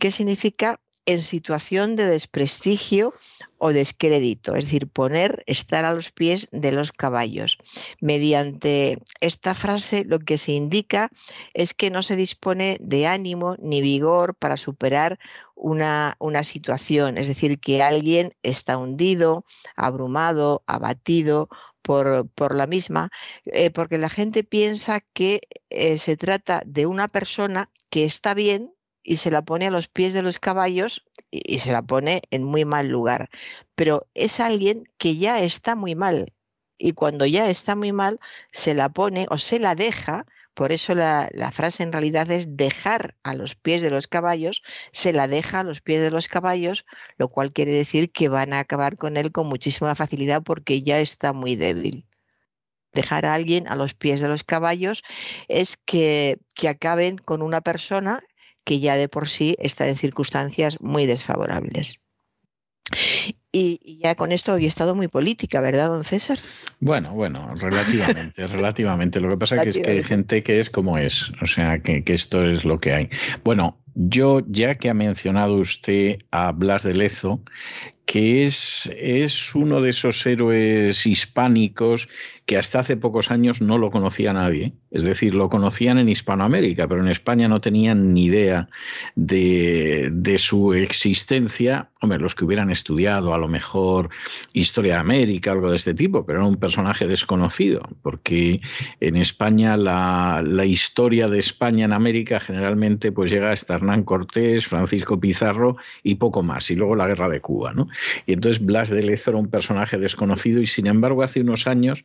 que 0.00 0.10
significa 0.10 0.80
en 1.08 1.22
situación 1.22 1.96
de 1.96 2.04
desprestigio 2.04 3.14
o 3.56 3.72
descrédito, 3.72 4.54
es 4.54 4.64
decir, 4.66 4.88
poner, 4.88 5.42
estar 5.46 5.86
a 5.86 5.94
los 5.94 6.12
pies 6.12 6.48
de 6.52 6.70
los 6.70 6.92
caballos. 6.92 7.56
Mediante 8.02 8.98
esta 9.22 9.54
frase 9.54 10.04
lo 10.04 10.18
que 10.18 10.36
se 10.36 10.52
indica 10.52 11.10
es 11.54 11.72
que 11.72 11.90
no 11.90 12.02
se 12.02 12.14
dispone 12.14 12.76
de 12.80 13.06
ánimo 13.06 13.56
ni 13.58 13.80
vigor 13.80 14.34
para 14.34 14.58
superar 14.58 15.18
una, 15.54 16.16
una 16.18 16.44
situación, 16.44 17.16
es 17.16 17.26
decir, 17.26 17.58
que 17.58 17.82
alguien 17.82 18.34
está 18.42 18.76
hundido, 18.76 19.46
abrumado, 19.76 20.62
abatido 20.66 21.48
por, 21.88 22.54
la 22.54 22.66
misma, 22.66 23.08
eh, 23.46 23.70
porque 23.70 23.96
la 23.96 24.10
gente 24.10 24.44
piensa 24.44 25.00
que 25.14 25.40
eh, 25.70 25.98
se 25.98 26.18
trata 26.18 26.62
de 26.66 26.84
una 26.84 27.08
persona 27.08 27.70
que 27.88 28.04
está 28.04 28.34
bien 28.34 28.74
y 29.02 29.16
se 29.16 29.30
la 29.30 29.40
pone 29.40 29.66
a 29.66 29.70
los 29.70 29.88
pies 29.88 30.12
de 30.12 30.20
los 30.20 30.38
caballos 30.38 31.06
y 31.30 31.60
se 31.60 31.72
la 31.72 31.80
pone 31.80 32.20
en 32.30 32.44
muy 32.44 32.66
mal 32.66 32.88
lugar. 32.88 33.30
Pero 33.74 34.06
es 34.12 34.38
alguien 34.38 34.84
que 34.98 35.16
ya 35.16 35.40
está 35.40 35.76
muy 35.76 35.94
mal 35.94 36.34
y 36.76 36.92
cuando 36.92 37.24
ya 37.24 37.48
está 37.48 37.74
muy 37.74 37.92
mal 37.92 38.20
se 38.52 38.74
la 38.74 38.90
pone 38.90 39.26
o 39.30 39.38
se 39.38 39.58
la 39.58 39.74
deja 39.74 40.26
por 40.58 40.72
eso 40.72 40.96
la, 40.96 41.30
frase 41.52 41.84
en 41.84 41.92
realidad 41.92 42.28
es 42.32 42.56
dejar 42.56 43.14
a 43.22 43.32
los 43.32 43.54
pies 43.54 43.80
de 43.80 43.90
los 43.90 44.08
caballos, 44.08 44.64
se 44.90 45.12
la 45.12 45.28
deja 45.28 45.60
a 45.60 45.62
los 45.62 45.80
pies 45.82 46.00
de 46.00 46.10
los 46.10 46.26
caballos, 46.26 46.84
lo 47.16 47.28
cual 47.28 47.52
quiere 47.52 47.70
decir 47.70 48.10
que 48.10 48.28
van 48.28 48.52
a 48.52 48.58
acabar 48.58 48.96
con 48.96 49.16
él 49.16 49.30
con 49.30 49.46
muchísima 49.46 49.94
facilidad 49.94 50.42
porque 50.42 50.82
ya 50.82 50.98
está 50.98 51.32
muy 51.32 51.54
débil. 51.54 52.08
Dejar 52.92 53.24
a 53.24 53.34
alguien 53.34 53.68
a 53.68 53.76
los 53.76 53.94
pies 53.94 54.20
de 54.20 54.26
los 54.26 54.42
caballos 54.42 55.04
es 55.46 55.76
que, 55.76 56.40
que 56.56 56.68
acaben 56.68 57.18
con 57.18 57.40
una 57.40 57.60
persona 57.60 58.20
que 58.64 58.80
ya 58.80 58.96
de 58.96 59.08
por 59.08 59.28
sí 59.28 59.54
está 59.60 59.86
en 59.86 59.96
circunstancias 59.96 60.80
muy 60.80 61.06
desfavorables. 61.06 62.00
Y, 63.58 63.98
ya 64.02 64.14
con 64.14 64.30
esto 64.32 64.52
había 64.52 64.68
estado 64.68 64.94
muy 64.94 65.08
política, 65.08 65.60
¿verdad, 65.60 65.88
don 65.88 66.04
César? 66.04 66.38
Bueno, 66.80 67.12
bueno, 67.12 67.54
relativamente, 67.56 68.46
relativamente. 68.46 69.20
Lo 69.20 69.28
que 69.30 69.36
pasa 69.36 69.56
es 69.56 69.76
que 69.76 69.90
hay 69.90 70.04
gente 70.04 70.42
que 70.42 70.60
es 70.60 70.70
como 70.70 70.98
es, 70.98 71.32
o 71.42 71.46
sea, 71.46 71.80
que, 71.80 72.04
que, 72.04 72.12
esto 72.12 72.44
es 72.44 72.64
lo 72.64 72.78
que 72.78 72.92
hay. 72.92 73.08
Bueno, 73.42 73.76
yo, 73.94 74.42
ya 74.46 74.76
que 74.76 74.90
ha 74.90 74.94
mencionado 74.94 75.54
usted 75.54 76.18
a 76.30 76.52
Blas 76.52 76.82
de 76.82 76.94
Lezo, 76.94 77.40
que 78.08 78.44
es, 78.44 78.90
es 78.96 79.54
uno 79.54 79.82
de 79.82 79.90
esos 79.90 80.24
héroes 80.24 81.06
hispánicos 81.06 82.08
que 82.48 82.56
hasta 82.56 82.78
hace 82.78 82.96
pocos 82.96 83.30
años 83.30 83.60
no 83.60 83.76
lo 83.76 83.90
conocía 83.90 84.32
nadie. 84.32 84.72
Es 84.90 85.04
decir, 85.04 85.34
lo 85.34 85.50
conocían 85.50 85.98
en 85.98 86.08
Hispanoamérica, 86.08 86.88
pero 86.88 87.02
en 87.02 87.08
España 87.08 87.46
no 87.46 87.60
tenían 87.60 88.14
ni 88.14 88.24
idea 88.24 88.70
de, 89.14 90.08
de, 90.10 90.38
su 90.38 90.72
existencia. 90.72 91.90
Hombre, 92.00 92.18
los 92.18 92.34
que 92.34 92.46
hubieran 92.46 92.70
estudiado 92.70 93.34
a 93.34 93.38
lo 93.38 93.48
mejor 93.48 94.08
historia 94.54 94.94
de 94.94 95.00
América, 95.00 95.52
algo 95.52 95.68
de 95.68 95.76
este 95.76 95.92
tipo, 95.92 96.24
pero 96.24 96.38
era 96.38 96.48
un 96.48 96.56
personaje 96.56 97.06
desconocido, 97.06 97.82
porque 98.00 98.62
en 99.00 99.16
España 99.16 99.76
la, 99.76 100.42
la 100.42 100.64
historia 100.64 101.28
de 101.28 101.40
España 101.40 101.84
en 101.84 101.92
América 101.92 102.40
generalmente 102.40 103.12
pues 103.12 103.30
llega 103.30 103.52
hasta 103.52 103.74
Cortés, 104.04 104.66
Francisco 104.66 105.18
Pizarro 105.18 105.76
y 106.02 106.16
poco 106.16 106.42
más, 106.42 106.70
y 106.70 106.76
luego 106.76 106.94
la 106.94 107.06
guerra 107.06 107.28
de 107.28 107.40
Cuba. 107.40 107.72
¿no? 107.72 107.88
Y 108.26 108.32
entonces 108.32 108.64
Blas 108.64 108.90
de 108.90 109.02
Lezo 109.02 109.30
era 109.30 109.38
un 109.38 109.48
personaje 109.48 109.98
desconocido 109.98 110.60
y 110.60 110.66
sin 110.66 110.86
embargo 110.86 111.22
hace 111.22 111.40
unos 111.40 111.66
años 111.66 112.04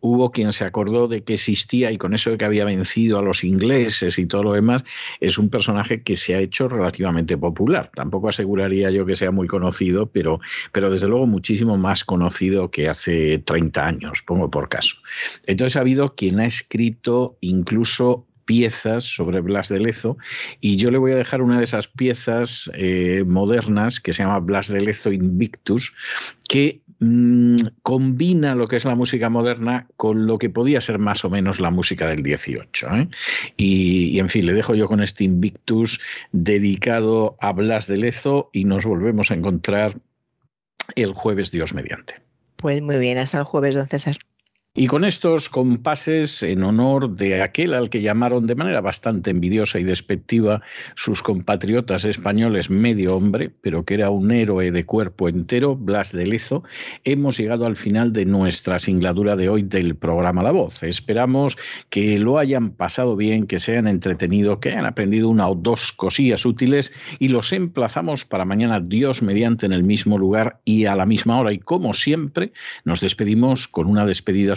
hubo 0.00 0.30
quien 0.30 0.52
se 0.52 0.64
acordó 0.64 1.08
de 1.08 1.22
que 1.22 1.34
existía 1.34 1.90
y 1.92 1.96
con 1.96 2.14
eso 2.14 2.30
de 2.30 2.38
que 2.38 2.44
había 2.44 2.64
vencido 2.64 3.18
a 3.18 3.22
los 3.22 3.44
ingleses 3.44 4.18
y 4.18 4.26
todo 4.26 4.42
lo 4.42 4.52
demás, 4.52 4.84
es 5.20 5.38
un 5.38 5.48
personaje 5.48 6.02
que 6.02 6.16
se 6.16 6.34
ha 6.34 6.40
hecho 6.40 6.68
relativamente 6.68 7.36
popular. 7.36 7.90
Tampoco 7.94 8.28
aseguraría 8.28 8.90
yo 8.90 9.06
que 9.06 9.14
sea 9.14 9.30
muy 9.30 9.46
conocido, 9.46 10.06
pero, 10.06 10.40
pero 10.72 10.90
desde 10.90 11.08
luego 11.08 11.26
muchísimo 11.26 11.76
más 11.76 12.04
conocido 12.04 12.70
que 12.70 12.88
hace 12.88 13.38
30 13.38 13.86
años, 13.86 14.22
pongo 14.22 14.50
por 14.50 14.68
caso. 14.68 14.96
Entonces 15.46 15.76
ha 15.76 15.80
habido 15.80 16.14
quien 16.14 16.40
ha 16.40 16.46
escrito 16.46 17.36
incluso 17.40 18.26
piezas 18.44 19.04
sobre 19.04 19.40
Blas 19.40 19.68
de 19.68 19.80
Lezo 19.80 20.16
y 20.60 20.76
yo 20.76 20.90
le 20.90 20.98
voy 20.98 21.12
a 21.12 21.16
dejar 21.16 21.42
una 21.42 21.58
de 21.58 21.64
esas 21.64 21.88
piezas 21.88 22.70
eh, 22.74 23.24
modernas 23.26 24.00
que 24.00 24.12
se 24.12 24.22
llama 24.22 24.40
Blas 24.40 24.68
de 24.68 24.80
Lezo 24.80 25.12
Invictus, 25.12 25.94
que 26.48 26.80
mm, 27.00 27.56
combina 27.82 28.54
lo 28.54 28.68
que 28.68 28.76
es 28.76 28.84
la 28.84 28.94
música 28.94 29.30
moderna 29.30 29.86
con 29.96 30.26
lo 30.26 30.38
que 30.38 30.50
podía 30.50 30.80
ser 30.80 30.98
más 30.98 31.24
o 31.24 31.30
menos 31.30 31.60
la 31.60 31.70
música 31.70 32.08
del 32.08 32.22
18. 32.22 32.86
¿eh? 32.94 33.08
Y, 33.56 34.06
y, 34.06 34.18
en 34.18 34.28
fin, 34.28 34.46
le 34.46 34.52
dejo 34.52 34.74
yo 34.74 34.86
con 34.86 35.02
este 35.02 35.24
Invictus 35.24 36.00
dedicado 36.32 37.36
a 37.40 37.52
Blas 37.52 37.86
de 37.86 37.96
Lezo 37.96 38.50
y 38.52 38.64
nos 38.64 38.84
volvemos 38.84 39.30
a 39.30 39.34
encontrar 39.34 40.00
el 40.96 41.12
jueves 41.14 41.50
Dios 41.50 41.74
mediante. 41.74 42.14
Pues 42.56 42.80
muy 42.82 42.98
bien, 42.98 43.18
hasta 43.18 43.38
el 43.38 43.44
jueves, 43.44 43.74
don 43.74 43.86
César. 43.86 44.16
Y 44.76 44.88
con 44.88 45.04
estos 45.04 45.48
compases 45.50 46.42
en 46.42 46.64
honor 46.64 47.14
de 47.14 47.40
aquel 47.42 47.74
al 47.74 47.90
que 47.90 48.02
llamaron 48.02 48.48
de 48.48 48.56
manera 48.56 48.80
bastante 48.80 49.30
envidiosa 49.30 49.78
y 49.78 49.84
despectiva 49.84 50.62
sus 50.96 51.22
compatriotas 51.22 52.04
españoles 52.04 52.70
medio 52.70 53.14
hombre, 53.14 53.52
pero 53.60 53.84
que 53.84 53.94
era 53.94 54.10
un 54.10 54.32
héroe 54.32 54.72
de 54.72 54.84
cuerpo 54.84 55.28
entero, 55.28 55.76
Blas 55.76 56.10
de 56.10 56.26
Lezo, 56.26 56.64
hemos 57.04 57.36
llegado 57.36 57.66
al 57.66 57.76
final 57.76 58.12
de 58.12 58.26
nuestra 58.26 58.80
singladura 58.80 59.36
de 59.36 59.48
hoy 59.48 59.62
del 59.62 59.94
programa 59.94 60.42
La 60.42 60.50
Voz. 60.50 60.82
Esperamos 60.82 61.56
que 61.88 62.18
lo 62.18 62.38
hayan 62.38 62.70
pasado 62.70 63.14
bien, 63.14 63.46
que 63.46 63.60
se 63.60 63.70
hayan 63.70 63.86
entretenido, 63.86 64.58
que 64.58 64.70
hayan 64.70 64.86
aprendido 64.86 65.28
una 65.28 65.48
o 65.48 65.54
dos 65.54 65.92
cosillas 65.92 66.44
útiles 66.44 66.92
y 67.20 67.28
los 67.28 67.52
emplazamos 67.52 68.24
para 68.24 68.44
mañana 68.44 68.80
Dios 68.80 69.22
mediante 69.22 69.66
en 69.66 69.72
el 69.72 69.84
mismo 69.84 70.18
lugar 70.18 70.58
y 70.64 70.86
a 70.86 70.96
la 70.96 71.06
misma 71.06 71.38
hora. 71.38 71.52
Y 71.52 71.60
como 71.60 71.94
siempre, 71.94 72.52
nos 72.84 73.00
despedimos 73.00 73.68
con 73.68 73.86
una 73.86 74.04
despedida 74.04 74.56